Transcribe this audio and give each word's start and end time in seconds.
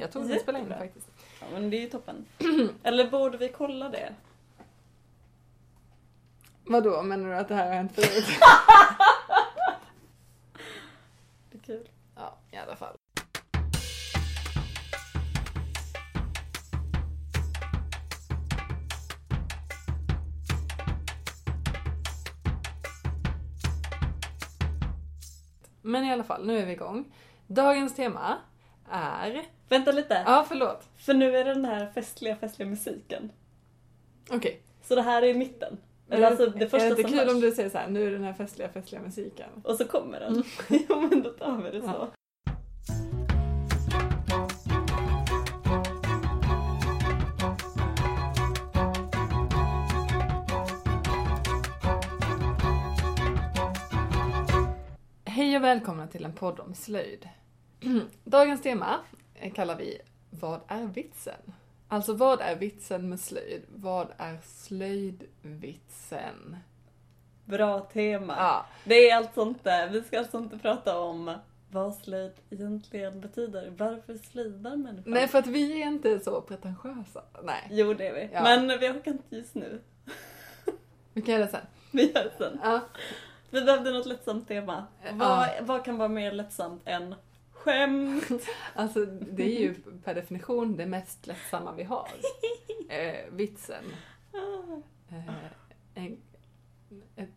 Jag 0.00 0.12
tror 0.12 0.24
det 0.24 0.38
spelar 0.38 0.58
in 0.60 0.64
Jättebra. 0.66 0.86
faktiskt. 0.86 1.10
Ja, 1.40 1.46
men 1.52 1.70
det 1.70 1.76
är 1.76 1.80
ju 1.80 1.88
toppen. 1.90 2.26
Eller 2.82 3.10
borde 3.10 3.38
vi 3.38 3.48
kolla 3.48 3.88
det? 3.88 4.14
Vadå, 6.64 7.02
menar 7.02 7.28
du 7.28 7.34
att 7.36 7.48
det 7.48 7.54
här 7.54 7.66
har 7.66 7.74
hänt 7.74 7.92
förut? 7.94 8.24
Det 11.50 11.58
är 11.58 11.62
kul. 11.62 11.88
ja, 12.16 12.38
i 12.50 12.56
alla 12.56 12.76
fall. 12.76 12.96
Men 25.82 26.04
i 26.04 26.12
alla 26.12 26.24
fall, 26.24 26.46
nu 26.46 26.58
är 26.58 26.66
vi 26.66 26.72
igång. 26.72 27.04
Dagens 27.46 27.94
tema 27.94 28.36
är... 28.90 29.57
Vänta 29.68 29.92
lite. 29.92 30.22
Ja, 30.26 30.44
förlåt. 30.48 30.88
För 30.96 31.14
nu 31.14 31.36
är 31.36 31.44
det 31.44 31.54
den 31.54 31.64
här 31.64 31.86
festliga, 31.94 32.36
festliga 32.36 32.68
musiken. 32.68 33.32
Okej. 34.30 34.62
Så 34.82 34.94
det 34.94 35.02
här 35.02 35.22
är 35.22 35.26
i 35.26 35.34
mitten. 35.34 35.78
Eller 36.10 36.26
alltså 36.26 36.46
det 36.46 36.68
första 36.68 36.86
är 36.86 36.90
det 36.90 36.96
som 36.96 37.00
inte 37.00 37.10
kul 37.10 37.18
hörs. 37.18 37.34
om 37.34 37.40
du 37.40 37.52
säger 37.52 37.70
så 37.70 37.78
här, 37.78 37.88
nu 37.88 38.06
är 38.06 38.10
den 38.10 38.24
här 38.24 38.32
festliga, 38.32 38.68
festliga 38.68 39.02
musiken. 39.02 39.50
Och 39.64 39.76
så 39.76 39.84
kommer 39.84 40.20
den. 40.20 40.42
ja 40.88 40.96
men 40.96 41.22
då 41.22 41.30
tar 41.30 41.62
vi 41.62 41.70
det 41.70 41.80
så. 41.80 41.86
Ja. 41.86 42.10
Hej 55.24 55.56
och 55.56 55.64
välkomna 55.64 56.06
till 56.06 56.24
en 56.24 56.32
podd 56.32 56.60
om 56.60 56.74
slöjd. 56.74 57.28
Dagens 58.24 58.62
tema 58.62 59.00
kallar 59.54 59.76
vi 59.76 59.98
Vad 60.30 60.60
är 60.68 60.86
vitsen? 60.86 61.52
Alltså 61.88 62.12
vad 62.12 62.40
är 62.40 62.56
vitsen 62.56 63.08
med 63.08 63.20
slöjd? 63.20 63.62
Vad 63.68 64.08
är 64.16 64.38
slöjdvitsen? 64.44 66.56
Bra 67.44 67.80
tema. 67.80 68.34
Ja, 68.38 68.66
Det 68.84 69.10
är 69.10 69.16
alltså 69.16 69.42
inte, 69.42 69.88
vi 69.92 70.02
ska 70.02 70.18
alltså 70.18 70.38
inte 70.38 70.58
prata 70.58 71.00
om 71.00 71.34
vad 71.70 71.94
slöjd 71.94 72.32
egentligen 72.50 73.20
betyder. 73.20 73.72
Varför 73.76 74.16
slöjdar 74.16 74.76
människan? 74.76 75.12
nej 75.12 75.28
för 75.28 75.38
att 75.38 75.46
vi 75.46 75.82
är 75.82 75.86
inte 75.86 76.20
så 76.20 76.40
pretentiösa. 76.40 77.22
Nej, 77.42 77.66
Jo 77.70 77.94
det 77.94 78.08
är 78.08 78.14
vi. 78.14 78.28
Ja. 78.32 78.42
Men 78.42 78.68
vi 78.68 78.88
orkar 78.88 79.10
inte 79.10 79.36
just 79.36 79.54
nu. 79.54 79.80
vi 81.12 81.22
kan 81.22 81.34
göra 81.34 81.44
det 81.44 81.50
sen. 81.50 81.66
Vi 81.90 82.12
gör 82.12 82.24
det 82.24 82.32
sen. 82.38 82.60
Ja. 82.62 82.80
Vi 83.50 83.60
behövde 83.60 83.90
något 83.90 84.06
lättsamt 84.06 84.48
tema. 84.48 84.86
Ja. 85.04 85.10
Vad, 85.14 85.48
vad 85.60 85.84
kan 85.84 85.98
vara 85.98 86.08
mer 86.08 86.32
lättsamt 86.32 86.82
än 86.84 87.14
skämt? 87.68 88.42
Alltså 88.74 89.04
det 89.06 89.42
är 89.42 89.60
ju 89.60 89.74
per 90.04 90.14
definition 90.14 90.76
det 90.76 90.86
mest 90.86 91.26
lättsamma 91.26 91.72
vi 91.72 91.82
har. 91.82 92.08
Eh, 92.90 93.32
vitsen. 93.32 93.84
Eh, 95.08 95.34
en, 95.94 96.18
ett, 97.16 97.28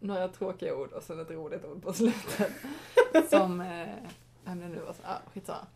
några 0.00 0.28
tråkiga 0.28 0.76
ord 0.76 0.92
och 0.92 1.02
sen 1.02 1.20
ett 1.20 1.30
roligt 1.30 1.64
ord 1.64 1.82
på 1.82 1.92
slutet. 1.92 2.52
Som, 3.30 3.60
eh, 3.60 3.88
vem 4.44 4.60
det 4.60 4.68
nu 4.68 4.80
var, 4.80 4.94
ah, 5.02 5.18
skitsamma. 5.32 5.66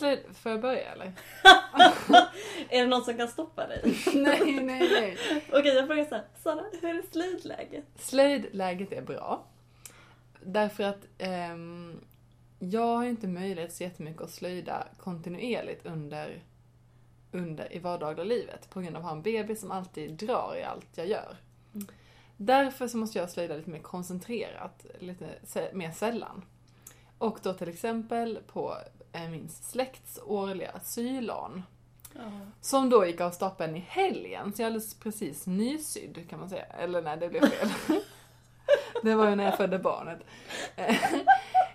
Slöjd, 0.00 0.20
får 0.34 0.52
jag 0.52 0.60
börja 0.60 0.92
eller? 0.92 1.06
är 2.68 2.80
det 2.80 2.86
någon 2.86 3.04
som 3.04 3.16
kan 3.16 3.28
stoppa 3.28 3.66
dig? 3.66 3.82
nej, 4.14 4.60
nej, 4.60 4.88
nej. 4.92 5.18
Okej 5.52 5.74
jag 5.74 5.86
frågar 5.86 6.04
såhär, 6.04 6.24
Sara 6.42 6.64
hur 6.82 6.98
är 6.98 7.02
slöjdläget? 7.12 7.84
Slöjdläget 7.96 8.92
är 8.92 9.02
bra. 9.02 9.44
Därför 10.42 10.84
att 10.84 11.06
ehm, 11.18 12.00
jag 12.58 12.96
har 12.96 13.04
inte 13.04 13.28
möjlighet 13.28 13.72
så 13.72 13.82
jättemycket 13.82 14.22
att 14.22 14.30
slöjda 14.30 14.86
kontinuerligt 14.98 15.86
under, 15.86 16.42
under 17.32 17.76
i 17.76 17.78
vardagliga 17.78 18.24
livet 18.24 18.70
på 18.70 18.80
grund 18.80 18.96
av 18.96 19.02
att 19.02 19.08
ha 19.08 19.16
en 19.16 19.22
bebis 19.22 19.60
som 19.60 19.70
alltid 19.70 20.12
drar 20.12 20.56
i 20.60 20.64
allt 20.64 20.88
jag 20.94 21.06
gör. 21.08 21.36
Mm. 21.74 21.86
Därför 22.36 22.88
så 22.88 22.96
måste 22.96 23.18
jag 23.18 23.30
slöjda 23.30 23.56
lite 23.56 23.70
mer 23.70 23.82
koncentrerat, 23.82 24.86
lite 24.98 25.28
mer 25.72 25.90
sällan. 25.90 26.44
Och 27.18 27.38
då 27.42 27.54
till 27.54 27.68
exempel 27.68 28.38
på 28.46 28.76
min 29.12 29.48
släkts 29.48 30.20
årliga 30.26 30.80
sylan. 30.82 31.62
Som 32.60 32.90
då 32.90 33.06
gick 33.06 33.20
av 33.20 33.30
stapeln 33.30 33.76
i 33.76 33.84
helgen, 33.88 34.52
så 34.52 34.62
jag 34.62 34.64
är 34.64 34.66
alldeles 34.66 34.94
precis 34.94 35.46
nysydd 35.46 36.30
kan 36.30 36.38
man 36.40 36.48
säga. 36.48 36.62
Eller 36.64 37.02
nej, 37.02 37.16
det 37.16 37.28
blev 37.28 37.40
fel. 37.46 37.68
det 39.02 39.14
var 39.14 39.28
ju 39.30 39.34
när 39.36 39.44
jag 39.44 39.56
födde 39.56 39.78
barnet. 39.78 40.18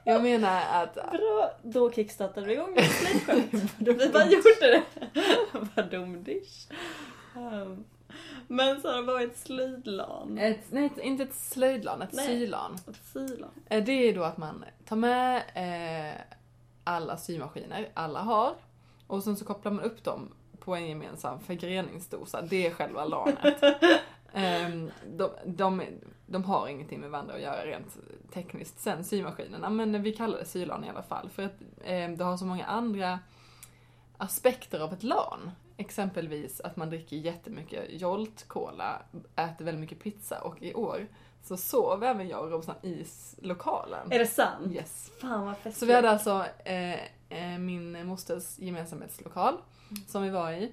jag 0.04 0.24
menar 0.24 0.62
att... 0.84 0.94
Bra, 0.96 1.52
då 1.64 1.92
kickstartade 1.92 2.48
vi 2.48 2.54
igång 2.54 2.74
med 2.74 2.84
slöjdskämt. 2.84 3.74
Vi 3.78 4.10
bara 4.10 4.26
gjorde 4.26 4.60
det. 4.60 4.84
Vad 5.76 5.92
dumdish. 5.92 6.68
Um, 7.36 7.86
men 8.48 8.82
Sara, 8.82 9.02
vad 9.02 9.22
är 9.22 9.28
ett 9.28 9.38
slöjdlan? 9.38 10.38
Ett, 10.38 10.72
nej, 10.72 10.90
inte 11.02 11.24
ett 11.24 11.36
slöjdlan, 11.36 12.02
ett 12.02 12.14
Nej. 12.14 12.28
sylan. 12.28 12.78
Ett 12.88 13.00
sylan? 13.14 13.50
Eh, 13.70 13.84
Det 13.84 13.92
är 13.92 14.16
då 14.16 14.24
att 14.24 14.38
man 14.38 14.66
tar 14.86 14.96
med 14.96 15.38
eh, 15.38 16.22
alla 16.86 17.18
symaskiner 17.18 17.90
alla 17.94 18.22
har 18.22 18.56
och 19.08 19.24
sen 19.24 19.38
så 19.38 19.46
kopplar 19.46 19.72
man 19.72 19.84
upp 19.84 20.04
dem 20.04 20.34
på 20.60 20.76
en 20.76 20.88
gemensam 20.88 21.40
förgreningsdosa. 21.40 22.42
Det 22.42 22.68
är 22.68 22.72
själva 22.72 23.06
lanet. 23.06 23.64
Ehm, 24.38 24.92
de, 25.08 25.30
de, 25.46 25.82
de 26.26 26.44
har 26.44 26.68
ingenting 26.68 27.00
med 27.00 27.10
varandra 27.10 27.34
att 27.34 27.42
göra 27.42 27.66
rent 27.66 27.98
tekniskt 28.34 28.80
sen, 28.80 29.04
symaskinerna, 29.04 29.70
men 29.70 30.04
vi 30.04 30.14
kallar 30.14 30.38
det 30.38 30.46
sylan 30.46 30.84
i 30.84 30.90
alla 30.90 31.04
fall 31.04 31.30
för 31.30 31.44
att 31.44 31.62
eh, 31.84 32.10
det 32.10 32.24
har 32.24 32.38
så 32.38 32.46
många 32.46 32.66
andra 32.66 33.20
aspekter 34.18 34.80
av 34.80 34.94
ett 34.94 35.04
LAN. 35.04 35.52
Exempelvis 35.78 36.62
att 36.62 36.76
man 36.76 36.90
dricker 36.90 37.18
jättemycket 37.18 38.02
Jolt 38.02 38.48
Cola, 38.48 39.02
äter 39.36 39.66
väldigt 39.66 39.82
mycket 39.82 40.00
pizza 40.00 40.42
och 40.42 40.62
i 40.62 40.74
år 40.74 41.08
så 41.46 41.58
sov 41.58 42.04
även 42.04 42.28
jag 42.28 42.44
och 42.44 42.52
Robson 42.52 42.76
i 42.82 43.06
lokalen. 43.42 44.12
Är 44.12 44.20
det 44.20 44.28
sant? 44.28 44.72
Yes. 44.74 45.12
Fan 45.22 45.46
vad 45.46 45.56
festligt. 45.56 45.78
Så 45.78 45.86
vi 45.86 45.94
hade 45.94 46.10
alltså 46.10 46.46
eh, 46.66 46.94
eh, 47.30 47.60
min 47.60 48.08
mosters 48.08 48.60
gemensamhetslokal 48.60 49.54
Mm. 49.92 50.04
som 50.08 50.24
vi 50.24 50.30
var 50.30 50.52
i. 50.52 50.72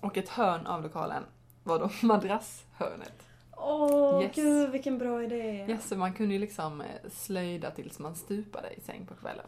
Och 0.00 0.16
ett 0.16 0.28
hörn 0.28 0.66
av 0.66 0.82
lokalen 0.82 1.22
var 1.64 1.78
då 1.78 1.90
madrasshörnet. 2.06 3.12
Åh 3.56 4.22
Yes. 4.22 4.34
gud 4.34 4.70
vilken 4.70 4.98
bra 4.98 5.22
idé. 5.22 5.66
Yes, 5.68 5.88
så 5.88 5.96
man 5.96 6.12
kunde 6.14 6.34
ju 6.34 6.40
liksom 6.40 6.80
eh, 6.80 6.86
slöjda 7.10 7.70
tills 7.70 7.98
man 7.98 8.14
stupade 8.14 8.70
i 8.74 8.80
säng 8.80 9.06
på 9.06 9.14
kvällen. 9.14 9.46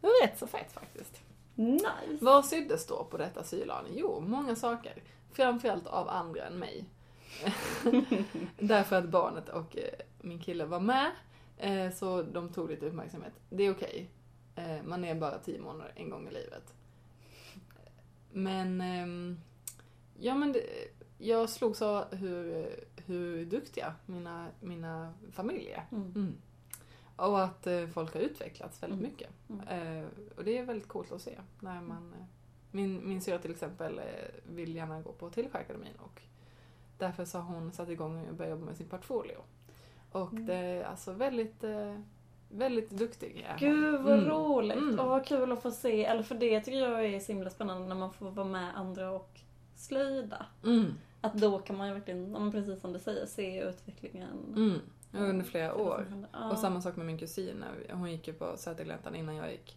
Det 0.00 0.06
var 0.06 0.26
rätt 0.26 0.38
så 0.38 0.46
fett 0.46 0.72
faktiskt. 0.72 1.20
Nice. 1.54 1.84
Vad 2.20 2.44
syddes 2.46 2.86
då 2.86 3.04
på 3.04 3.16
detta 3.16 3.44
sylan? 3.44 3.84
Jo, 3.94 4.20
många 4.26 4.56
saker. 4.56 5.02
Framförallt 5.32 5.86
av 5.86 6.08
andra 6.08 6.44
än 6.46 6.58
mig. 6.58 6.84
Därför 8.58 8.96
att 8.96 9.08
barnet 9.08 9.48
och 9.48 9.76
eh, 9.76 9.84
min 10.20 10.38
kille 10.38 10.64
var 10.64 10.80
med, 10.80 11.10
eh, 11.56 11.92
så 11.92 12.22
de 12.22 12.48
tog 12.52 12.70
lite 12.70 12.86
uppmärksamhet. 12.86 13.32
Det 13.50 13.62
är 13.62 13.70
okej. 13.70 14.10
Eh, 14.54 14.82
Man 14.84 15.04
är 15.04 15.14
bara 15.14 15.38
tio 15.38 15.60
månader 15.60 15.92
en 15.96 16.10
gång 16.10 16.28
i 16.28 16.30
livet. 16.30 16.74
Men, 18.32 18.80
ehm, 18.80 19.40
ja 20.18 20.34
men 20.34 20.52
det, 20.52 20.62
jag 21.18 21.50
slogs 21.50 21.82
av 21.82 22.14
hur, 22.14 22.66
hur 22.96 23.44
duktiga 23.44 23.94
mina, 24.06 24.48
mina 24.60 25.14
familjer 25.32 25.72
är. 25.90 25.96
Mm. 25.96 26.12
Mm. 26.14 26.34
Och 27.16 27.42
att 27.44 27.66
folk 27.94 28.14
har 28.14 28.20
utvecklats 28.20 28.82
väldigt 28.82 28.98
Mm. 28.98 29.10
mycket. 29.10 29.30
Mm. 29.48 30.08
Och 30.36 30.44
det 30.44 30.58
är 30.58 30.64
väldigt 30.64 30.88
coolt 30.88 31.12
att 31.12 31.22
se. 31.22 31.38
När 31.60 31.80
man, 31.80 32.14
min 32.70 33.08
min 33.08 33.20
syrra 33.20 33.38
till 33.38 33.50
exempel 33.50 34.00
vill 34.46 34.74
gärna 34.74 35.02
gå 35.02 35.12
på 35.12 35.30
Tillsjöakademin 35.30 35.94
och 35.98 36.22
därför 37.00 37.24
så 37.24 37.38
har 37.38 37.54
hon 37.54 37.72
satt 37.72 37.88
igång 37.88 38.28
och 38.28 38.34
börjat 38.34 38.50
jobba 38.50 38.64
med 38.66 38.76
sin 38.76 38.88
portfolio. 38.88 39.36
Och 40.12 40.32
Mm. 40.32 40.46
det 40.46 40.54
är 40.54 40.84
alltså 40.84 41.12
väldigt, 41.12 41.64
eh, 41.64 42.00
väldigt 42.50 42.90
duktig 42.90 43.46
är. 43.48 43.58
Gud 43.58 44.00
vad 44.00 44.14
Mm. 44.18 44.28
roligt. 44.30 44.78
Mm. 44.78 44.98
Och 45.00 45.06
vad 45.08 45.26
kul 45.26 45.52
att 45.52 45.62
få 45.62 45.70
se. 45.70 46.04
Eller 46.04 46.22
för 46.22 46.34
det 46.34 46.60
tycker 46.60 46.78
jag 46.78 47.04
är 47.06 47.20
så 47.20 47.32
himla 47.32 47.50
spännande 47.50 47.88
när 47.88 47.94
man 47.94 48.12
får 48.12 48.30
vara 48.30 48.46
med 48.46 48.78
andra 48.78 49.10
och 49.10 49.40
slöjda. 49.76 50.46
Mm. 50.64 50.86
Att 51.20 51.34
då 51.34 51.58
kan 51.58 51.76
man 51.76 51.88
ju 51.88 51.94
verkligen, 51.94 52.52
precis 52.52 52.80
som 52.80 52.92
du 52.92 52.98
säger, 52.98 53.26
se 53.26 53.60
utvecklingen. 53.62 54.52
Mm. 54.56 54.80
Under 55.12 55.44
flera 55.44 55.74
år. 55.74 56.24
Ja. 56.32 56.50
Och 56.50 56.58
samma 56.58 56.80
sak 56.80 56.96
med 56.96 57.06
min 57.06 57.18
kusin. 57.18 57.64
Hon 57.92 58.10
gick 58.12 58.28
ju 58.28 58.34
på 58.34 58.56
Sätergläntan 58.56 59.14
innan 59.14 59.36
jag 59.36 59.50
gick. 59.50 59.76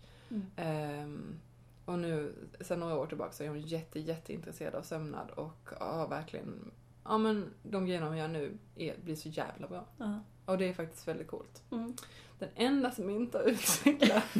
Ehm, 0.55 1.39
och 1.85 1.99
nu, 1.99 2.33
sen 2.61 2.79
några 2.79 2.97
år 2.99 3.05
tillbaka, 3.05 3.31
så 3.31 3.43
är 3.43 3.47
hon 3.49 3.61
jätte, 3.61 3.99
jätteintresserad 3.99 4.75
av 4.75 4.81
sömnad 4.81 5.29
och 5.31 5.69
har 5.79 6.07
verkligen, 6.07 6.71
ja 7.05 7.17
men 7.17 7.53
de 7.63 7.85
grejerna 7.85 8.07
hon 8.07 8.17
gör 8.17 8.27
nu 8.27 8.57
är, 8.75 8.97
blir 9.03 9.15
så 9.15 9.29
jävla 9.29 9.67
bra. 9.67 9.85
Ja. 9.97 10.19
Och 10.45 10.57
det 10.57 10.69
är 10.69 10.73
faktiskt 10.73 11.07
väldigt 11.07 11.27
coolt. 11.27 11.61
Mm. 11.71 11.95
Den 12.39 12.49
enda 12.55 12.91
som 12.91 13.09
inte 13.09 13.37
har 13.37 13.45
utvecklat 13.45 14.23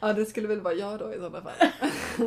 Ja, 0.00 0.12
det 0.12 0.26
skulle 0.26 0.48
väl 0.48 0.60
vara 0.60 0.74
jag 0.74 0.98
då 0.98 1.14
i 1.14 1.16
sådana 1.16 1.40
fall. 1.42 1.68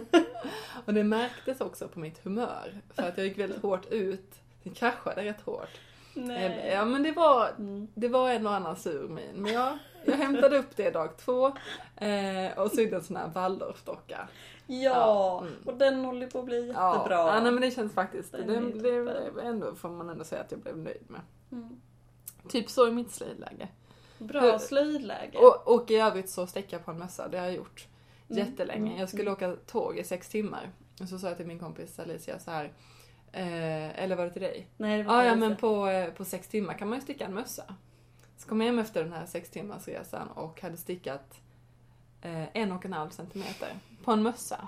och 0.86 0.94
det 0.94 1.03
märktes 1.03 1.62
också 1.62 1.88
på 1.88 2.00
mitt 2.00 2.24
humör. 2.24 2.81
För 2.89 3.03
att 3.03 3.18
jag 3.18 3.27
gick 3.27 3.38
väldigt 3.38 3.62
hårt 3.62 3.86
ut. 3.92 4.36
Det 4.63 4.69
kraschade 4.69 5.24
rätt 5.24 5.42
hårt. 5.42 5.80
Nej. 6.13 6.71
Ja, 6.74 6.86
men 6.86 7.03
det 7.03 7.12
var, 7.12 7.50
Mm. 7.57 7.88
det 7.95 8.07
var 8.07 8.30
en 8.30 8.48
och 8.48 8.53
annan 8.53 8.75
sur 8.75 9.07
min. 9.07 9.36
Men 9.36 9.53
jag, 9.53 9.77
jag 10.06 10.15
hämtade 10.15 10.57
upp 10.57 10.75
det 10.75 10.89
dag 10.92 11.18
två. 11.18 11.48
Eh, 11.95 12.57
och 12.57 12.71
sydde 12.71 12.95
en 12.95 13.03
sån 13.03 13.15
här 13.15 13.27
Waldorfdocka. 13.27 14.27
Ja, 14.83 15.39
mm. 15.41 15.53
och 15.65 15.77
den 15.77 16.06
håller 16.06 16.27
på 16.27 16.39
att 16.39 16.45
bli 16.45 16.57
jättebra. 16.68 17.09
ja 17.09 17.39
nej, 17.44 17.51
men 17.51 17.62
det 17.62 17.71
känns 17.71 17.94
faktiskt, 17.94 18.31
Den 18.31 18.47
det, 18.47 18.53
toppen. 18.53 19.06
det 19.35 19.41
ändå, 19.41 19.75
får 19.75 19.89
man 19.89 20.09
ändå 20.09 20.23
säga 20.23 20.41
att 20.41 20.51
jag 20.51 20.59
blev 20.59 20.77
nöjd 20.77 21.03
med. 21.07 21.21
Mm. 21.51 21.81
Typ 22.50 22.69
så 22.69 22.88
i 22.88 22.91
mitt 22.91 23.12
slöjdläge. 23.12 23.68
Bra 24.18 24.59
slöjdläge. 24.59 25.38
Och, 25.38 25.75
och 25.75 25.91
i 25.91 25.95
övrigt 25.95 26.29
så 26.29 26.47
stäcka 26.47 26.79
på 26.79 26.91
en 26.91 26.97
mössa, 27.00 27.27
det 27.27 27.38
har 27.38 27.45
jag 27.45 27.56
gjort 27.56 27.88
Mm, 28.29 28.45
jättelänge. 28.47 28.88
mm, 28.88 29.00
Jag 29.00 29.09
skulle 29.09 29.29
mm. 29.31 29.33
åka 29.33 29.56
tåg 29.65 29.97
i 29.97 30.03
sex 30.03 30.29
timmar. 30.29 30.69
Och 31.01 31.09
så 31.09 31.19
sa 31.19 31.27
jag 31.27 31.38
till 31.38 31.45
min 31.47 31.59
kompis 31.59 32.00
Alicia 32.00 32.39
så 32.39 32.51
här. 32.51 32.65
Eh, 33.31 34.03
eller 34.03 34.15
var 34.15 34.24
det 34.25 34.31
till 34.31 34.41
dig? 34.41 34.67
Nej, 34.77 34.97
det 34.97 35.03
var 35.03 35.15
Ja, 35.24 35.25
ja 35.25 35.35
men 35.35 35.56
på, 35.57 35.88
eh, 35.88 36.13
på 36.13 36.25
sex 36.25 36.47
timmar 36.47 36.74
kan 36.74 36.89
man 36.89 36.97
ju 36.97 37.01
sticka 37.01 37.25
en 37.25 37.33
mössa. 37.33 37.63
Så 38.38 38.47
kom 38.50 38.62
jag 38.62 38.65
hem 38.67 38.79
efter 38.79 39.03
den 39.03 39.13
här 39.13 39.25
sex 39.25 39.50
timmars 39.50 39.88
resan 39.88 40.27
och 40.27 40.62
hade 40.62 40.77
stickat 40.77 41.35
en 42.53 42.71
och 42.71 42.85
en 42.85 42.94
halv 42.94 43.09
centimeter 43.09 43.69
på 44.03 44.12
en 44.12 44.23
mössa. 44.23 44.68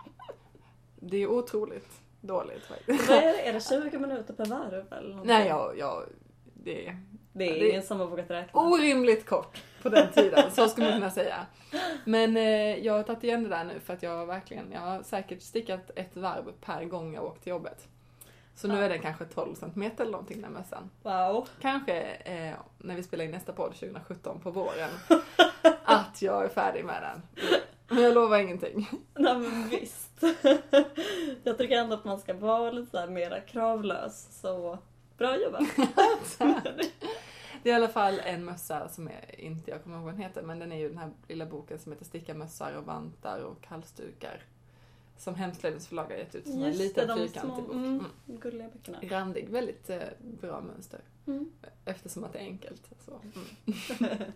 Det 0.99 1.17
är 1.17 1.27
otroligt 1.27 2.01
dåligt 2.21 2.63
faktiskt. 2.65 3.09
Vad 3.09 3.17
är 3.17 3.21
det? 3.33 3.47
Är 3.47 3.53
det 3.53 3.61
20 3.91 3.99
minuter 3.99 4.33
per 4.33 4.45
varv 4.45 4.93
eller 4.93 5.09
någonting? 5.09 5.27
Nej, 5.27 5.47
jag, 5.47 5.77
jag, 5.77 6.03
det 6.53 6.87
är 6.87 6.97
Det 7.33 7.45
är 7.49 7.59
det- 7.59 7.69
ingen 7.69 7.83
som 7.83 7.99
har 7.99 8.07
vågat 8.07 8.29
räkna. 8.29 8.61
orimligt 8.61 9.25
kort 9.25 9.63
på 9.81 9.89
den 9.89 10.11
tiden, 10.11 10.51
så 10.51 10.67
skulle 10.67 10.87
man 10.89 10.99
kunna 10.99 11.11
säga. 11.11 11.45
Men 12.05 12.37
eh, 12.37 12.77
jag 12.85 12.93
har 12.93 13.03
tagit 13.03 13.23
igen 13.23 13.43
det 13.43 13.49
där 13.49 13.63
nu 13.63 13.79
för 13.79 13.93
att 13.93 14.03
jag 14.03 14.25
verkligen, 14.25 14.71
jag 14.71 14.79
har 14.81 15.03
säkert 15.03 15.41
stickat 15.41 15.91
ett 15.95 16.15
varv 16.15 16.51
per 16.61 16.85
gång 16.85 17.13
jag 17.13 17.23
åkt 17.23 17.43
till 17.43 17.49
jobbet. 17.49 17.87
Så 18.55 18.67
nu 18.67 18.83
är 18.83 18.89
det 18.89 18.97
kanske 18.97 19.25
12 19.25 19.55
centimeter 19.55 20.01
eller 20.03 20.11
någonting 20.11 20.41
den 20.41 20.53
mössan. 20.53 20.89
Wow. 21.03 21.47
Kanske 21.61 22.01
eh, 22.13 22.55
när 22.77 22.95
vi 22.95 23.03
spelar 23.03 23.25
in 23.25 23.31
nästa 23.31 23.53
podd 23.53 23.73
2017 23.73 24.39
på 24.39 24.51
våren, 24.51 24.89
att 25.83 26.21
jag 26.21 26.45
är 26.45 26.49
färdig 26.49 26.85
med 26.85 27.01
den. 27.01 27.47
Men 27.87 28.03
jag 28.03 28.13
lovar 28.13 28.37
ingenting. 28.37 28.89
Nej 29.15 29.37
men 29.37 29.69
visst. 29.69 30.23
Jag 31.43 31.57
tycker 31.57 31.77
ändå 31.77 31.95
att 31.95 32.05
man 32.05 32.19
ska 32.19 32.33
vara 32.33 32.71
lite 32.71 32.91
så 32.91 32.97
här 32.97 33.07
mera 33.07 33.41
kravlös. 33.41 34.41
Så 34.41 34.77
bra 35.17 35.37
jobbat. 35.37 35.63
Det 37.63 37.69
är 37.69 37.73
i 37.73 37.75
alla 37.75 37.87
fall 37.87 38.21
en 38.25 38.45
mössa 38.45 38.89
som 38.89 39.07
är, 39.07 39.41
inte 39.41 39.71
jag 39.71 39.83
kommer 39.83 39.95
ihåg 39.95 40.05
vad 40.05 40.13
den 40.13 40.21
heter, 40.21 40.41
men 40.41 40.59
den 40.59 40.71
är 40.71 40.77
ju 40.77 40.89
den 40.89 40.97
här 40.97 41.11
lilla 41.27 41.45
boken 41.45 41.79
som 41.79 41.91
heter 41.91 42.05
Sticka 42.05 42.33
mössar 42.33 42.73
och 42.73 42.85
vantar 42.85 43.39
och 43.39 43.67
halsdukar. 43.67 44.43
Som 45.23 45.35
Hemslöjdens 45.35 45.87
förlag 45.87 46.03
har 46.03 46.11
gett 46.11 46.35
ut 46.35 46.47
som 46.47 46.53
en 46.53 46.67
Just 46.67 46.77
det, 46.79 46.83
liten 46.85 47.07
de 47.07 47.17
fyrkantig 47.17 47.53
små 47.55 47.61
bok. 47.65 47.75
mm, 47.75 47.85
Mm. 47.99 48.39
gulliga 48.39 48.69
böckerna. 48.73 48.99
Randig, 49.01 49.49
väldigt 49.49 49.89
eh, 49.89 50.01
bra 50.19 50.61
mönster. 50.61 50.99
Mm. 51.27 51.51
Eftersom 51.85 52.23
att 52.23 52.33
det 52.33 52.39
är 52.39 52.43
enkelt. 52.43 52.89
Så. 53.05 53.11
Mm. 53.11 54.17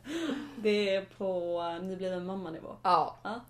Det 0.61 0.95
är 0.95 1.05
på 1.17 1.61
nybliven 1.81 2.25
mamma-nivå. 2.25 2.75
Ja. 2.83 3.17
Ja. 3.23 3.41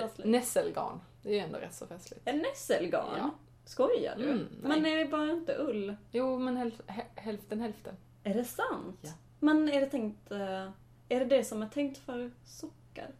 Festligt. 0.00 0.28
Nässelgarn, 0.30 1.00
det 1.22 1.28
är 1.28 1.32
ju 1.32 1.38
ändå 1.38 1.58
rätt 1.58 1.74
så 1.74 1.86
festligt. 1.86 2.22
En 2.24 2.38
nässelgarn? 2.38 3.14
Ja. 3.18 3.30
Skojar 3.64 4.16
du? 4.16 4.24
Mm, 4.30 4.38
nej. 4.62 4.80
men 4.80 4.86
är 4.86 4.96
det 4.96 5.04
bara 5.04 5.30
inte 5.30 5.56
ull? 5.58 5.96
Jo, 6.10 6.38
men 6.38 6.56
hälf, 6.56 6.80
hä- 6.86 7.06
hälften 7.20 7.60
hälften. 7.60 7.96
Är 8.24 8.34
det 8.34 8.44
sant? 8.44 8.98
Ja. 9.02 9.10
Men 9.40 9.68
är 9.68 9.80
det 9.80 9.86
tänkt... 9.86 10.30
eh, 10.30 10.70
Är 11.08 11.18
det 11.20 11.24
det 11.24 11.44
som 11.44 11.62
är 11.62 11.68
tänkt 11.68 11.98
för 11.98 12.30
sockar? 12.44 13.10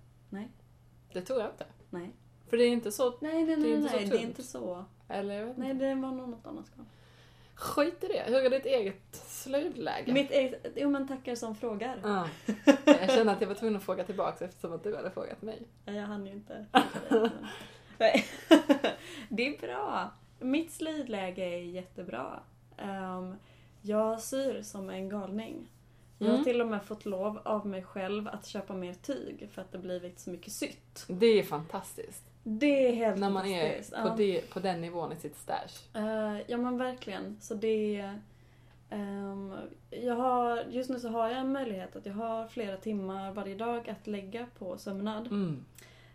Det 1.12 1.22
tror 1.22 1.40
jag 1.40 1.50
inte. 1.50 1.66
Nej. 1.90 2.10
För 2.52 2.56
det 2.56 2.64
är 2.64 2.68
inte 2.68 2.92
så, 2.92 3.14
Nej, 3.20 3.44
nej, 3.44 3.46
Det 3.46 3.52
är 3.52 3.56
nej, 3.56 3.72
inte 3.72 3.88
så 3.88 3.96
nej. 3.96 4.06
Det 4.08 4.16
är 4.16 4.20
inte 4.22 4.42
så. 4.42 4.84
eller 5.08 5.34
jag 5.34 5.46
vet 5.46 5.56
Nej, 5.56 5.70
inte. 5.70 5.84
det 5.84 5.94
var 5.94 6.12
nog 6.12 6.28
något 6.28 6.46
annat 6.46 6.70
garn. 6.76 6.86
Skit 7.54 8.04
i 8.04 8.06
det. 8.06 8.22
Hur 8.26 8.44
är 8.44 8.50
ditt 8.50 8.66
eget 8.66 9.02
slöjdläge? 9.12 10.12
Mitt 10.12 10.30
eget... 10.30 10.66
Jo 10.76 10.90
men 10.90 11.08
tackar 11.08 11.34
som 11.34 11.54
frågar. 11.54 12.00
Ja. 12.02 12.28
Jag 12.84 13.10
känner 13.10 13.32
att 13.32 13.40
jag 13.40 13.48
var 13.48 13.54
tvungen 13.54 13.76
att 13.76 13.82
fråga 13.82 14.04
tillbaka 14.04 14.44
eftersom 14.44 14.72
att 14.72 14.84
du 14.84 14.96
hade 14.96 15.10
frågat 15.10 15.42
mig. 15.42 15.62
Nej, 15.84 15.96
Jag 15.96 16.06
hann 16.06 16.26
ju 16.26 16.32
inte. 16.32 16.66
Nej. 17.98 18.24
Det 19.28 19.46
är 19.46 19.58
bra. 19.60 20.10
Mitt 20.38 20.72
slöjdläge 20.72 21.44
är 21.44 21.62
jättebra. 21.62 22.40
Ehm, 22.76 23.34
jag 23.82 24.20
syr 24.20 24.62
som 24.62 24.90
en 24.90 25.08
galning. 25.08 25.68
Jag 26.22 26.28
har 26.28 26.34
Mm. 26.34 26.44
till 26.44 26.60
och 26.60 26.68
med 26.68 26.84
fått 26.84 27.04
lov 27.06 27.40
av 27.44 27.66
mig 27.66 27.82
själv 27.82 28.28
att 28.28 28.46
köpa 28.46 28.74
mer 28.74 28.94
tyg 28.94 29.48
för 29.52 29.62
att 29.62 29.72
det 29.72 29.78
blivit 29.78 30.20
så 30.20 30.30
mycket 30.30 30.52
sytt. 30.52 31.04
Det 31.08 31.26
är 31.26 31.42
fantastiskt. 31.42 32.22
Det 32.44 32.88
är 32.88 32.92
helt 32.92 33.18
När 33.20 33.30
man 33.30 33.46
är 33.46 33.78
på, 33.78 33.84
Ja. 34.08 34.14
det, 34.16 34.50
på 34.50 34.60
den 34.60 34.80
nivån 34.80 35.12
i 35.12 35.16
sitt 35.16 35.36
stash. 35.36 35.98
Eh, 36.00 36.40
ja 36.46 36.56
men 36.56 36.78
verkligen. 36.78 37.36
Så 37.40 37.54
det 37.54 38.10
ehm, 38.90 39.54
jag 39.90 40.14
har, 40.14 40.64
just 40.70 40.90
nu 40.90 41.00
så 41.00 41.08
har 41.08 41.28
jag 41.28 41.38
en 41.38 41.52
möjlighet 41.52 41.96
att 41.96 42.06
jag 42.06 42.14
har 42.14 42.46
flera 42.48 42.76
timmar 42.76 43.32
varje 43.32 43.54
dag 43.54 43.90
att 43.90 44.06
lägga 44.06 44.46
på 44.58 44.78
sömnad. 44.78 45.26
Mm. 45.26 45.64